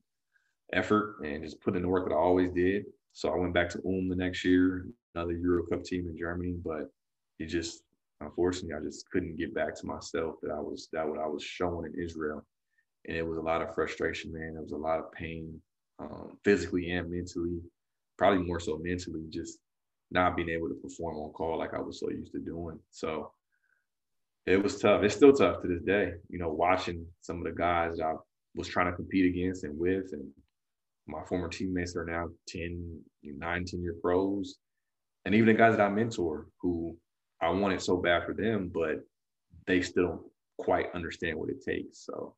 [0.73, 2.86] effort and just put in the work that I always did.
[3.13, 6.55] So I went back to Ulm the next year, another Euro Cup team in Germany,
[6.63, 6.91] but
[7.39, 7.84] it just
[8.21, 11.43] unfortunately I just couldn't get back to myself that I was that what I was
[11.43, 12.45] showing in Israel.
[13.07, 14.55] And it was a lot of frustration, man.
[14.57, 15.59] It was a lot of pain,
[15.99, 17.59] um, physically and mentally,
[18.17, 19.59] probably more so mentally, just
[20.12, 22.79] not being able to perform on call like I was so used to doing.
[22.91, 23.31] So
[24.45, 25.03] it was tough.
[25.03, 28.13] It's still tough to this day, you know, watching some of the guys that I
[28.55, 30.27] was trying to compete against and with and
[31.07, 34.57] my former teammates are now 10, 9, 10 year pros.
[35.25, 36.95] And even the guys that I mentor who
[37.41, 38.99] I wanted so bad for them, but
[39.67, 40.21] they still don't
[40.57, 42.05] quite understand what it takes.
[42.05, 42.35] So,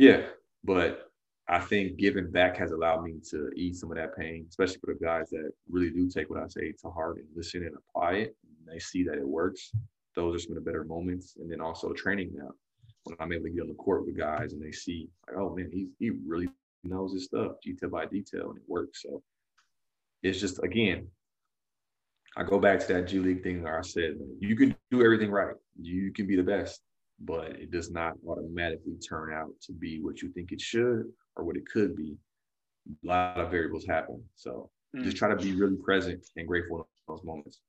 [0.00, 0.22] yeah,
[0.64, 1.10] but
[1.46, 4.94] I think giving back has allowed me to ease some of that pain, especially for
[4.94, 8.12] the guys that really do take what I say to heart and listen and apply
[8.12, 8.36] it.
[8.44, 9.70] And they see that it works.
[10.16, 11.36] Those are some of the better moments.
[11.36, 12.48] And then also training now
[13.04, 15.54] when I'm able to get on the court with guys and they see, like, oh
[15.54, 16.48] man, he's he really
[16.82, 19.02] knows his stuff detail by detail and it works.
[19.02, 19.22] So
[20.22, 21.08] it's just again,
[22.38, 25.30] I go back to that G League thing where I said you can do everything
[25.30, 26.80] right, you can be the best,
[27.20, 31.04] but it does not automatically turn out to be what you think it should
[31.36, 32.16] or what it could be.
[33.04, 34.22] A lot of variables happen.
[34.36, 35.04] So mm.
[35.04, 37.60] just try to be really present and grateful in those moments.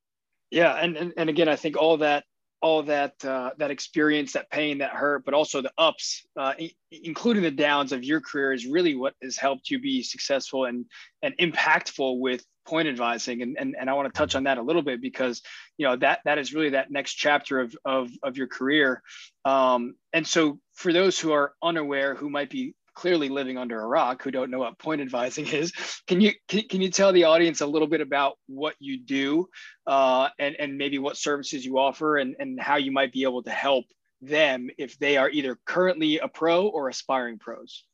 [0.50, 2.24] Yeah, and, and and again, I think all that
[2.62, 6.54] all that uh, that experience, that pain, that hurt, but also the ups, uh,
[6.90, 10.86] including the downs of your career, is really what has helped you be successful and
[11.22, 13.42] and impactful with point advising.
[13.42, 15.42] And and, and I want to touch on that a little bit because
[15.76, 19.02] you know that that is really that next chapter of of of your career.
[19.44, 23.86] Um, and so for those who are unaware, who might be clearly living under a
[23.86, 25.72] rock who don't know what point advising is.
[26.06, 29.48] Can you can, can you tell the audience a little bit about what you do
[29.86, 33.42] uh, and and maybe what services you offer and and how you might be able
[33.44, 33.86] to help
[34.20, 37.84] them if they are either currently a pro or aspiring pros?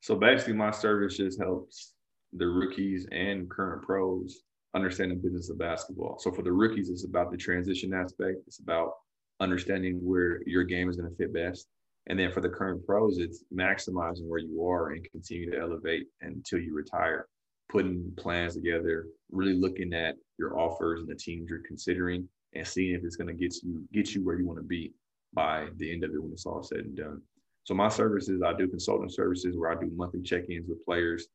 [0.00, 1.92] So basically, my services helps
[2.32, 4.42] the rookies and current pros
[4.74, 6.18] understand the business of basketball.
[6.20, 8.38] So for the rookies, it's about the transition aspect.
[8.46, 8.92] It's about
[9.40, 11.66] understanding where your game is going to fit best
[12.06, 16.06] and then for the current pros, it's maximizing where you are and continue to elevate
[16.22, 17.28] until you retire,
[17.68, 22.94] putting plans together, really looking at your offers and the teams you're considering and seeing
[22.94, 24.92] if it's going to get you get you where you want to be
[25.32, 27.22] by the end of it when it's all said and done.
[27.64, 31.28] So my services, I do consulting services where I do monthly check-ins with players,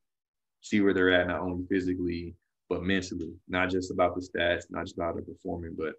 [0.66, 2.34] see where they're at, not only physically,
[2.70, 5.94] but mentally, not just about the stats, not just about their performing, but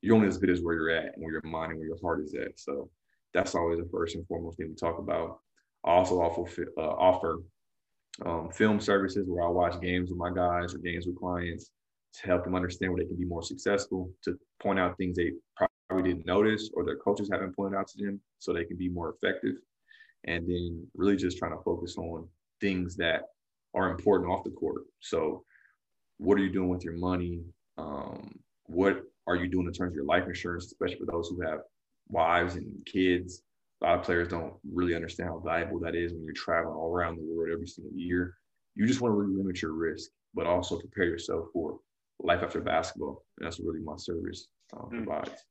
[0.00, 2.00] you're only as good as where you're at and where your mind and where your
[2.00, 2.58] heart is at.
[2.58, 2.88] So
[3.34, 5.40] that's always the first and foremost thing we talk about.
[5.84, 7.42] I also offer, uh, offer
[8.24, 11.70] um, film services where I watch games with my guys or games with clients
[12.14, 15.32] to help them understand where they can be more successful, to point out things they
[15.88, 18.88] probably didn't notice or their coaches haven't pointed out to them so they can be
[18.88, 19.56] more effective.
[20.24, 22.26] And then really just trying to focus on
[22.62, 23.24] things that
[23.74, 24.82] are important off the court.
[25.00, 25.44] So,
[26.18, 27.42] what are you doing with your money?
[27.78, 31.40] Um, what are you doing in terms of your life insurance, especially for those who
[31.42, 31.60] have
[32.10, 33.42] wives and kids.
[33.82, 36.92] A lot of players don't really understand how valuable that is when you're traveling all
[36.92, 38.36] around the world every single year.
[38.74, 41.78] You just want to really limit your risk, but also prepare yourself for
[42.18, 43.24] life after basketball.
[43.38, 45.04] And that's really my service um, mm.
[45.04, 45.44] provides.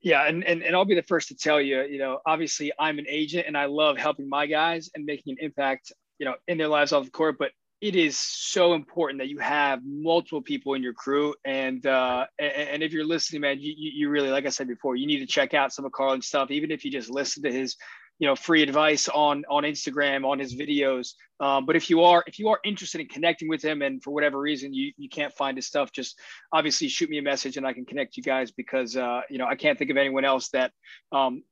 [0.00, 2.98] Yeah, and, and and I'll be the first to tell you, you know, obviously I'm
[2.98, 6.58] an agent and I love helping my guys and making an impact, you know, in
[6.58, 7.36] their lives off the court.
[7.38, 7.50] But
[7.84, 11.34] it is so important that you have multiple people in your crew.
[11.44, 14.96] And uh, and, and if you're listening, man, you, you really, like I said before,
[14.96, 17.52] you need to check out some of Carlin's stuff, even if you just listen to
[17.52, 17.76] his,
[18.18, 21.12] you know, free advice on on Instagram, on his videos.
[21.40, 24.12] Um, but if you are if you are interested in connecting with him, and for
[24.12, 26.18] whatever reason you you can't find his stuff, just
[26.54, 29.46] obviously shoot me a message and I can connect you guys because uh, you know
[29.46, 30.72] I can't think of anyone else that
[31.12, 31.42] um,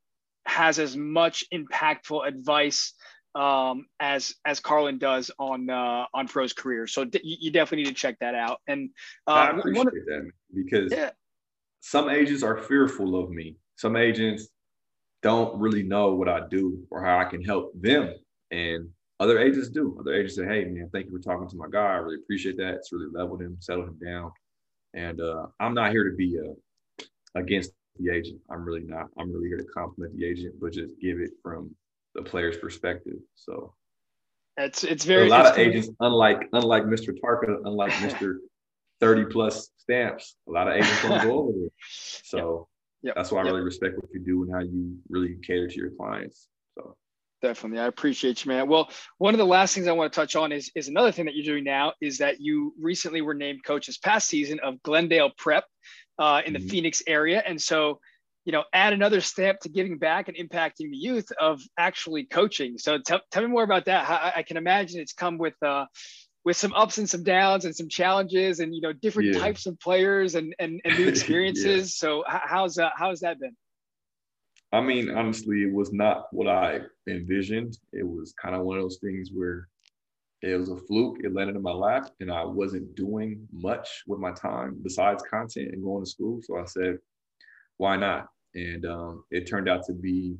[0.47, 2.95] has as much impactful advice
[3.35, 6.87] um, as as Carlin does on uh, on Pro's career.
[6.87, 8.61] So d- you definitely need to check that out.
[8.67, 8.91] And
[9.27, 11.11] uh, I appreciate of, that because yeah.
[11.81, 13.57] some agents are fearful of me.
[13.77, 14.49] Some agents
[15.23, 18.15] don't really know what I do or how I can help them,
[18.51, 18.89] and
[19.21, 19.97] other agents do.
[20.01, 21.93] Other agents say, "Hey, man, thank you for talking to my guy.
[21.93, 22.75] I really appreciate that.
[22.75, 24.33] It's really leveled him, settled him down."
[24.95, 27.05] And uh, I'm not here to be uh,
[27.35, 28.41] against the agent.
[28.51, 29.07] I'm really not.
[29.19, 31.75] I'm really here to compliment the agent, but just give it from
[32.15, 33.19] the player's perspective.
[33.35, 33.75] So
[34.57, 37.15] It's it's very a lot of agents, unlike unlike Mr.
[37.23, 38.37] Tarka, unlike Mr.
[39.01, 41.71] 30 plus stamps, a lot of agents don't go over there.
[42.25, 42.69] So
[43.03, 43.11] yep.
[43.11, 43.15] Yep.
[43.17, 43.53] that's why I yep.
[43.53, 46.47] really respect what you do and how you really cater to your clients.
[46.77, 46.97] So
[47.43, 48.89] definitely i appreciate you man well
[49.19, 51.35] one of the last things i want to touch on is is another thing that
[51.35, 55.31] you're doing now is that you recently were named coach this past season of glendale
[55.37, 55.65] prep
[56.19, 56.69] uh, in the mm-hmm.
[56.69, 57.99] phoenix area and so
[58.45, 62.79] you know add another stamp to giving back and impacting the youth of actually coaching
[62.79, 65.87] so t- tell me more about that I, I, can imagine it's come with uh,
[66.45, 69.41] with some ups and some downs and some challenges and you know different yeah.
[69.41, 72.09] types of players and and, and new experiences yeah.
[72.09, 73.57] so how's that how's that been
[74.75, 77.77] I mean, honestly, it was not what I envisioned.
[77.93, 79.69] It was kind of one of those things where
[80.41, 81.19] it was a fluke.
[81.23, 85.73] It landed in my lap, and I wasn't doing much with my time besides content
[85.73, 86.41] and going to school.
[86.43, 86.99] So I said,
[87.79, 88.29] why not?
[88.55, 90.37] And um, it turned out to be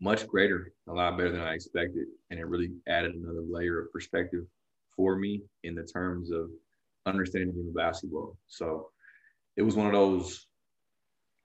[0.00, 2.06] much greater, a lot better than I expected.
[2.30, 4.44] And it really added another layer of perspective
[4.96, 6.50] for me in the terms of
[7.06, 8.36] understanding the game of basketball.
[8.46, 8.90] So
[9.56, 10.46] it was one of those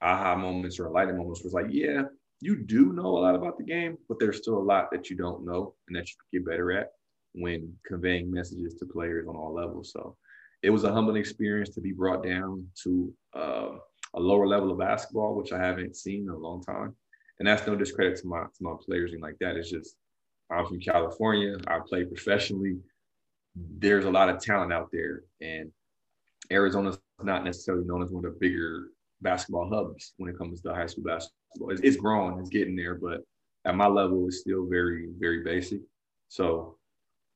[0.01, 2.03] aha moments or enlightening moments was like, yeah,
[2.41, 5.15] you do know a lot about the game, but there's still a lot that you
[5.17, 6.91] don't know and that you can get better at
[7.33, 9.91] when conveying messages to players on all levels.
[9.91, 10.15] So
[10.63, 13.69] it was a humbling experience to be brought down to uh,
[14.15, 16.95] a lower level of basketball, which I haven't seen in a long time.
[17.39, 19.55] And that's no discredit to my to my players and like that.
[19.55, 19.95] It's just
[20.51, 21.57] I'm from California.
[21.67, 22.77] I play professionally.
[23.55, 25.71] There's a lot of talent out there, and
[26.51, 28.89] Arizona's not necessarily known as one of the bigger
[29.21, 31.71] basketball hubs when it comes to high school basketball.
[31.71, 33.21] It's, it's growing, it's getting there, but
[33.65, 35.81] at my level, it's still very, very basic.
[36.29, 36.77] So,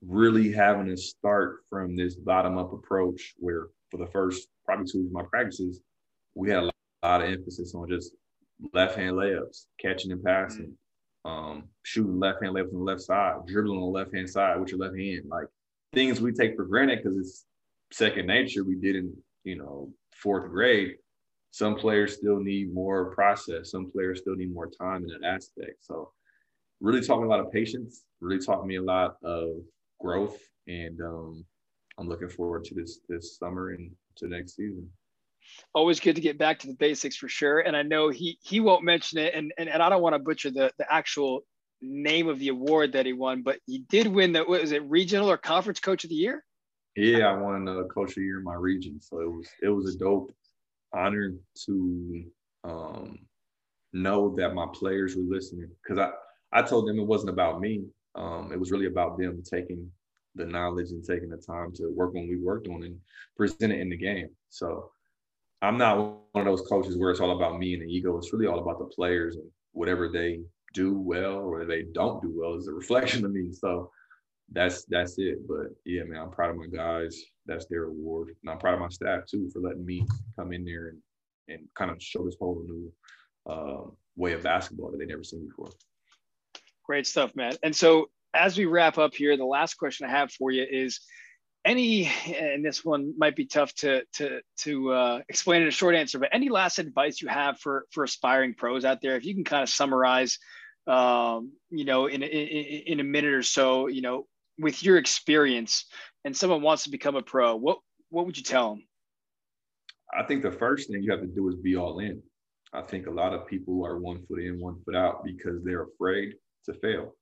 [0.06, 5.06] really having to start from this bottom up approach where for the first probably two
[5.06, 5.82] of my practices,
[6.36, 6.72] we had a
[7.04, 8.14] lot of emphasis on just
[8.74, 10.74] left hand layups, catching and passing,
[11.26, 14.60] um, shooting left hand layups on the left side, dribbling on the left hand side
[14.60, 15.46] with your left hand, like
[15.94, 17.46] things we take for granted because it's
[17.92, 18.64] second nature.
[18.64, 19.14] We did in
[19.44, 20.96] you know fourth grade,
[21.54, 23.70] some players still need more process.
[23.70, 25.78] Some players still need more time in that aspect.
[25.82, 26.12] So
[26.82, 29.58] really taught me a lot of patience, really taught me a lot of
[30.02, 30.40] growth.
[30.68, 31.46] And um,
[32.00, 34.90] I'm looking forward to this this summer and to next season.
[35.74, 37.60] Always good to get back to the basics for sure.
[37.60, 40.20] And I know he he won't mention it, and and, and I don't want to
[40.20, 41.44] butcher the the actual
[41.82, 45.30] name of the award that he won, but he did win the was it regional
[45.30, 46.44] or conference coach of the year?
[46.96, 49.70] Yeah, I won uh, coach of the year in my region, so it was it
[49.70, 50.32] was a dope
[50.94, 51.34] honor
[51.66, 52.24] to
[52.64, 53.20] um,
[53.94, 56.12] know that my players were listening because I,
[56.58, 57.84] I told them it wasn't about me.
[58.16, 59.90] Um, it was really about them taking
[60.36, 62.98] the knowledge and taking the time to work on we worked on and
[63.36, 64.30] present it in the game.
[64.50, 64.92] So
[65.64, 65.98] I'm not
[66.34, 68.18] one of those coaches where it's all about me and the ego.
[68.18, 70.42] It's really all about the players and whatever they
[70.74, 73.52] do well or they don't do well is a reflection of me.
[73.54, 73.90] So
[74.52, 75.48] that's that's it.
[75.48, 77.18] But yeah, man, I'm proud of my guys.
[77.46, 80.06] That's their award, and I'm proud of my staff too for letting me
[80.38, 81.00] come in there and
[81.48, 82.92] and kind of show this whole new
[83.50, 85.72] uh, way of basketball that they never seen before.
[86.86, 87.56] Great stuff, man.
[87.64, 91.00] And so as we wrap up here, the last question I have for you is
[91.66, 95.96] any and this one might be tough to to to uh, explain in a short
[95.96, 99.34] answer but any last advice you have for for aspiring pros out there if you
[99.34, 100.40] can kind of summarize
[100.88, 104.26] um, you know in, in in a minute or so you know
[104.60, 105.86] with your experience
[106.26, 108.84] and someone wants to become a pro, what what would you tell them?
[110.18, 112.22] I think the first thing you have to do is be all in.
[112.72, 115.84] I think a lot of people are one foot in, one foot out because they're
[115.84, 116.34] afraid
[116.66, 117.16] to fail,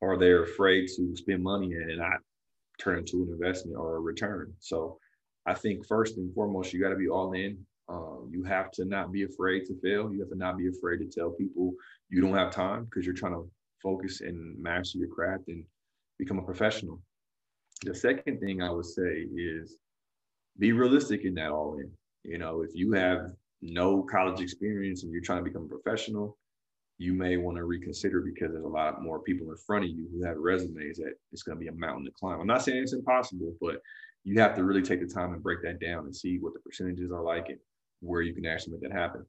[0.00, 2.18] or they're afraid to spend money and not
[2.78, 4.52] turn into an investment or a return.
[4.58, 4.98] So
[5.46, 7.58] I think first and foremost, you got to be all in.
[7.88, 10.12] Um, you have to not be afraid to fail.
[10.12, 11.74] You have to not be afraid to tell people
[12.08, 13.48] you don't have time because you're trying to
[13.82, 15.64] focus and master your craft and
[16.18, 17.00] become a professional.
[17.82, 19.76] The second thing I would say is
[20.58, 21.90] be realistic in that all in.
[22.22, 26.38] You know, if you have no college experience and you're trying to become a professional,
[26.98, 30.06] you may want to reconsider because there's a lot more people in front of you
[30.12, 32.40] who have resumes that it's going to be a mountain to climb.
[32.40, 33.80] I'm not saying it's impossible, but
[34.22, 36.60] you have to really take the time and break that down and see what the
[36.60, 37.58] percentages are like and
[38.00, 39.26] where you can actually make that happen.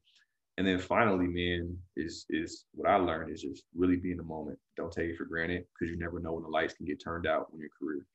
[0.58, 4.24] And then finally, man, is is what I learned is just really be in the
[4.24, 4.58] moment.
[4.78, 7.28] Don't take it for granted because you never know when the lights can get turned
[7.28, 8.06] out in your career.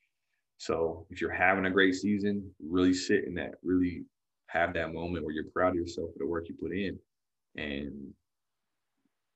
[0.57, 4.05] So if you're having a great season, really sit in that, really
[4.47, 6.99] have that moment where you're proud of yourself for the work you put in
[7.57, 8.13] and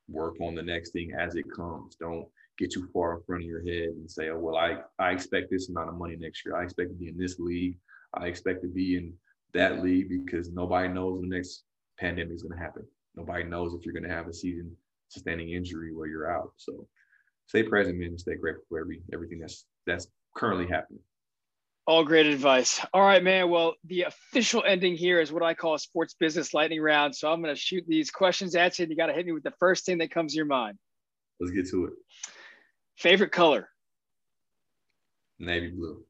[0.09, 1.97] work on the next thing as it comes.
[1.97, 2.27] Don't
[2.59, 5.51] get too far in front of your head and say, oh, well, I, I expect
[5.51, 6.57] this amount of money next year.
[6.57, 7.77] I expect to be in this league.
[8.15, 9.13] I expect to be in
[9.55, 11.65] that league because nobody knows the next
[11.99, 12.85] pandemic is going to happen.
[13.17, 14.77] Nobody knows if you're going to have a season
[15.09, 16.53] sustaining injury where you're out.
[16.57, 16.87] So
[17.47, 21.01] stay present, man, and stay grateful for every everything that's that's currently happening.
[21.87, 22.81] All great advice.
[22.95, 23.51] All right, man.
[23.51, 27.15] Well, the official ending here is what I call a sports business lightning round.
[27.15, 29.33] So I'm going to shoot these questions at you, and you got to hit me
[29.33, 30.79] with the first thing that comes to your mind.
[31.41, 31.93] Let's get to it.
[32.97, 33.69] Favorite color?
[35.39, 36.05] Navy blue.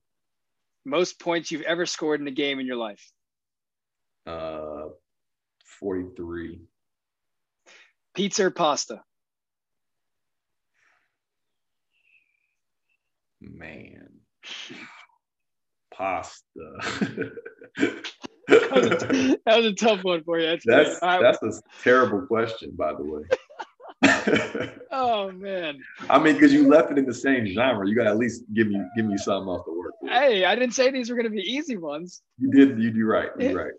[0.85, 3.11] Most points you've ever scored in a game in your life?
[4.27, 4.91] Uh,
[5.81, 6.61] 43.
[8.15, 9.03] Pizza or pasta?
[13.41, 14.21] Man.
[15.97, 16.43] Pasta.
[18.49, 20.47] that, was a, tough one for you.
[20.47, 23.23] That's that's, that's a terrible question, by the way.
[24.93, 25.79] oh man.
[26.11, 28.43] I mean, because you left it in the same genre, you got to at least
[28.53, 30.11] give me give me something off the work with.
[30.11, 32.23] Hey, I didn't say these were going to be easy ones.
[32.39, 32.79] You did.
[32.81, 33.31] You do right.
[33.39, 33.73] You right.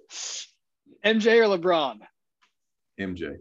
[1.06, 2.00] MJ or LeBron?
[3.00, 3.38] MJ.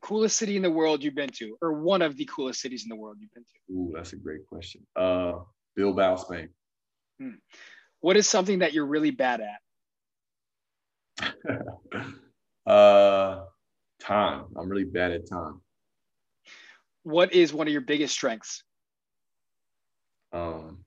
[0.00, 2.88] Coolest city in the world you've been to, or one of the coolest cities in
[2.88, 3.72] the world you've been to?
[3.72, 4.80] Ooh, that's a great question.
[4.96, 5.34] Uh,
[5.76, 6.48] Bilbao, Spain.
[7.22, 7.34] Hmm.
[8.00, 9.60] What is something that you're really bad at?
[12.66, 13.44] uh,
[14.00, 14.44] time.
[14.56, 15.60] I'm really bad at time.
[17.04, 18.64] What is one of your biggest strengths?
[20.32, 20.78] Um,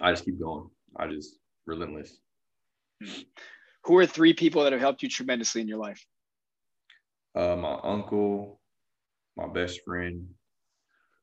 [0.00, 0.70] I just keep going.
[0.96, 2.16] I just relentless.
[3.84, 6.02] Who are three people that have helped you tremendously in your life?
[7.34, 8.58] Uh, my uncle,
[9.36, 10.26] my best friend.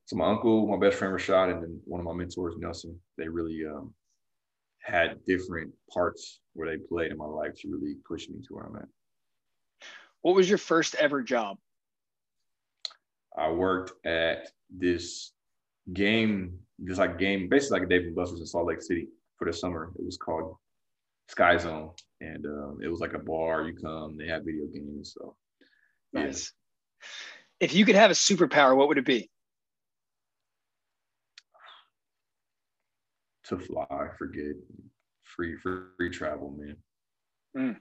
[0.05, 2.99] So my uncle, my best friend Rashad, and then one of my mentors, Nelson.
[3.17, 3.93] They really um,
[4.83, 8.65] had different parts where they played in my life to really push me to where
[8.65, 8.87] I'm at.
[10.21, 11.57] What was your first ever job?
[13.37, 15.31] I worked at this
[15.91, 19.07] game, just like game, basically like a Dave and Buster's in Salt Lake City
[19.37, 19.91] for the summer.
[19.97, 20.55] It was called
[21.29, 23.63] Sky Zone, and um, it was like a bar.
[23.63, 25.15] You come, they have video games.
[25.17, 25.35] So
[26.13, 26.53] nice.
[27.01, 27.07] Yeah.
[27.67, 29.29] If you could have a superpower, what would it be?
[33.45, 34.55] To fly, forget
[35.23, 36.77] free free travel, man.
[37.57, 37.79] Mm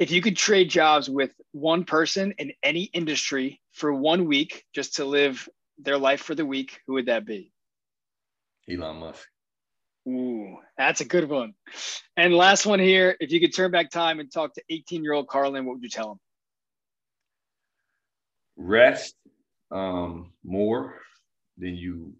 [0.00, 4.96] if you could trade jobs with one person in any industry for one week just
[4.96, 5.46] to live
[5.78, 7.52] their life for the week, who would that be?
[8.68, 9.28] Elon Musk.
[10.08, 11.52] Ooh, that's a good one.
[12.16, 15.12] And last one here, if you could turn back time and talk to 18 year
[15.12, 16.18] old Carlin, what would you tell him?
[18.56, 19.14] Rest
[19.70, 20.98] um, more
[21.58, 22.14] than you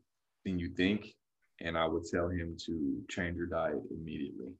[0.45, 1.15] than you think,
[1.61, 4.53] and I would tell him to change your diet immediately.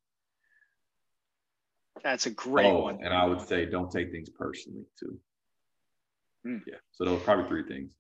[2.03, 2.99] That's a great oh, one.
[3.03, 5.19] And I would say don't take things personally too.
[6.47, 6.63] Mm.
[6.67, 6.77] Yeah.
[6.93, 7.91] So those are probably three things.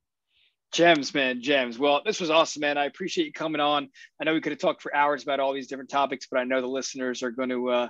[0.72, 1.78] Gems, man, gems.
[1.78, 2.78] Well, this was awesome, man.
[2.78, 3.88] I appreciate you coming on.
[4.20, 6.44] I know we could have talked for hours about all these different topics, but I
[6.44, 7.88] know the listeners are going to uh,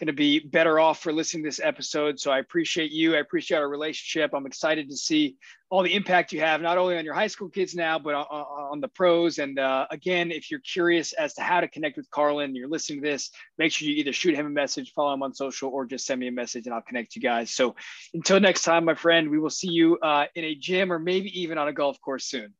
[0.00, 2.18] going to be better off for listening to this episode.
[2.18, 3.14] So I appreciate you.
[3.14, 4.32] I appreciate our relationship.
[4.34, 5.36] I'm excited to see
[5.68, 8.24] all the impact you have, not only on your high school kids now, but on,
[8.30, 9.38] on the pros.
[9.38, 13.02] And uh, again, if you're curious as to how to connect with Carlin, you're listening
[13.02, 15.84] to this, make sure you either shoot him a message, follow him on social, or
[15.84, 17.52] just send me a message and I'll connect you guys.
[17.52, 17.76] So
[18.14, 21.40] until next time, my friend, we will see you uh, in a gym or maybe
[21.40, 22.54] even on a golf course soon.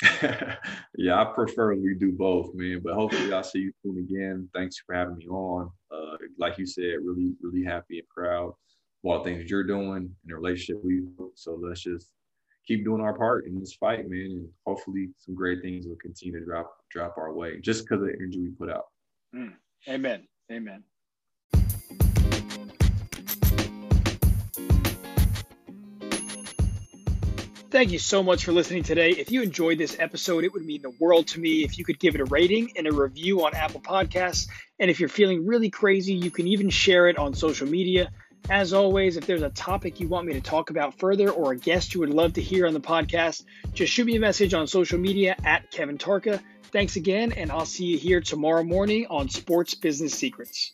[0.96, 2.80] yeah, I prefer we do both, man.
[2.84, 4.48] But hopefully, I'll see you soon again.
[4.54, 5.70] Thanks for having me on.
[5.90, 8.54] Uh, like you said, really, really happy and proud of
[9.04, 11.02] all things you're doing and the relationship we.
[11.34, 12.12] So let's just
[12.66, 16.38] keep doing our part in this fight, man, and hopefully some great things will continue
[16.38, 18.84] to drop drop our way just because of the energy we put out.
[19.34, 19.54] Mm.
[19.88, 20.28] Amen.
[20.52, 20.84] Amen.
[27.70, 29.10] Thank you so much for listening today.
[29.10, 31.98] If you enjoyed this episode, it would mean the world to me if you could
[31.98, 34.48] give it a rating and a review on Apple Podcasts.
[34.78, 38.10] And if you're feeling really crazy, you can even share it on social media.
[38.48, 41.58] As always, if there's a topic you want me to talk about further or a
[41.58, 43.44] guest you would love to hear on the podcast,
[43.74, 46.40] just shoot me a message on social media at Kevin Tarka.
[46.72, 50.72] Thanks again, and I'll see you here tomorrow morning on Sports Business Secrets.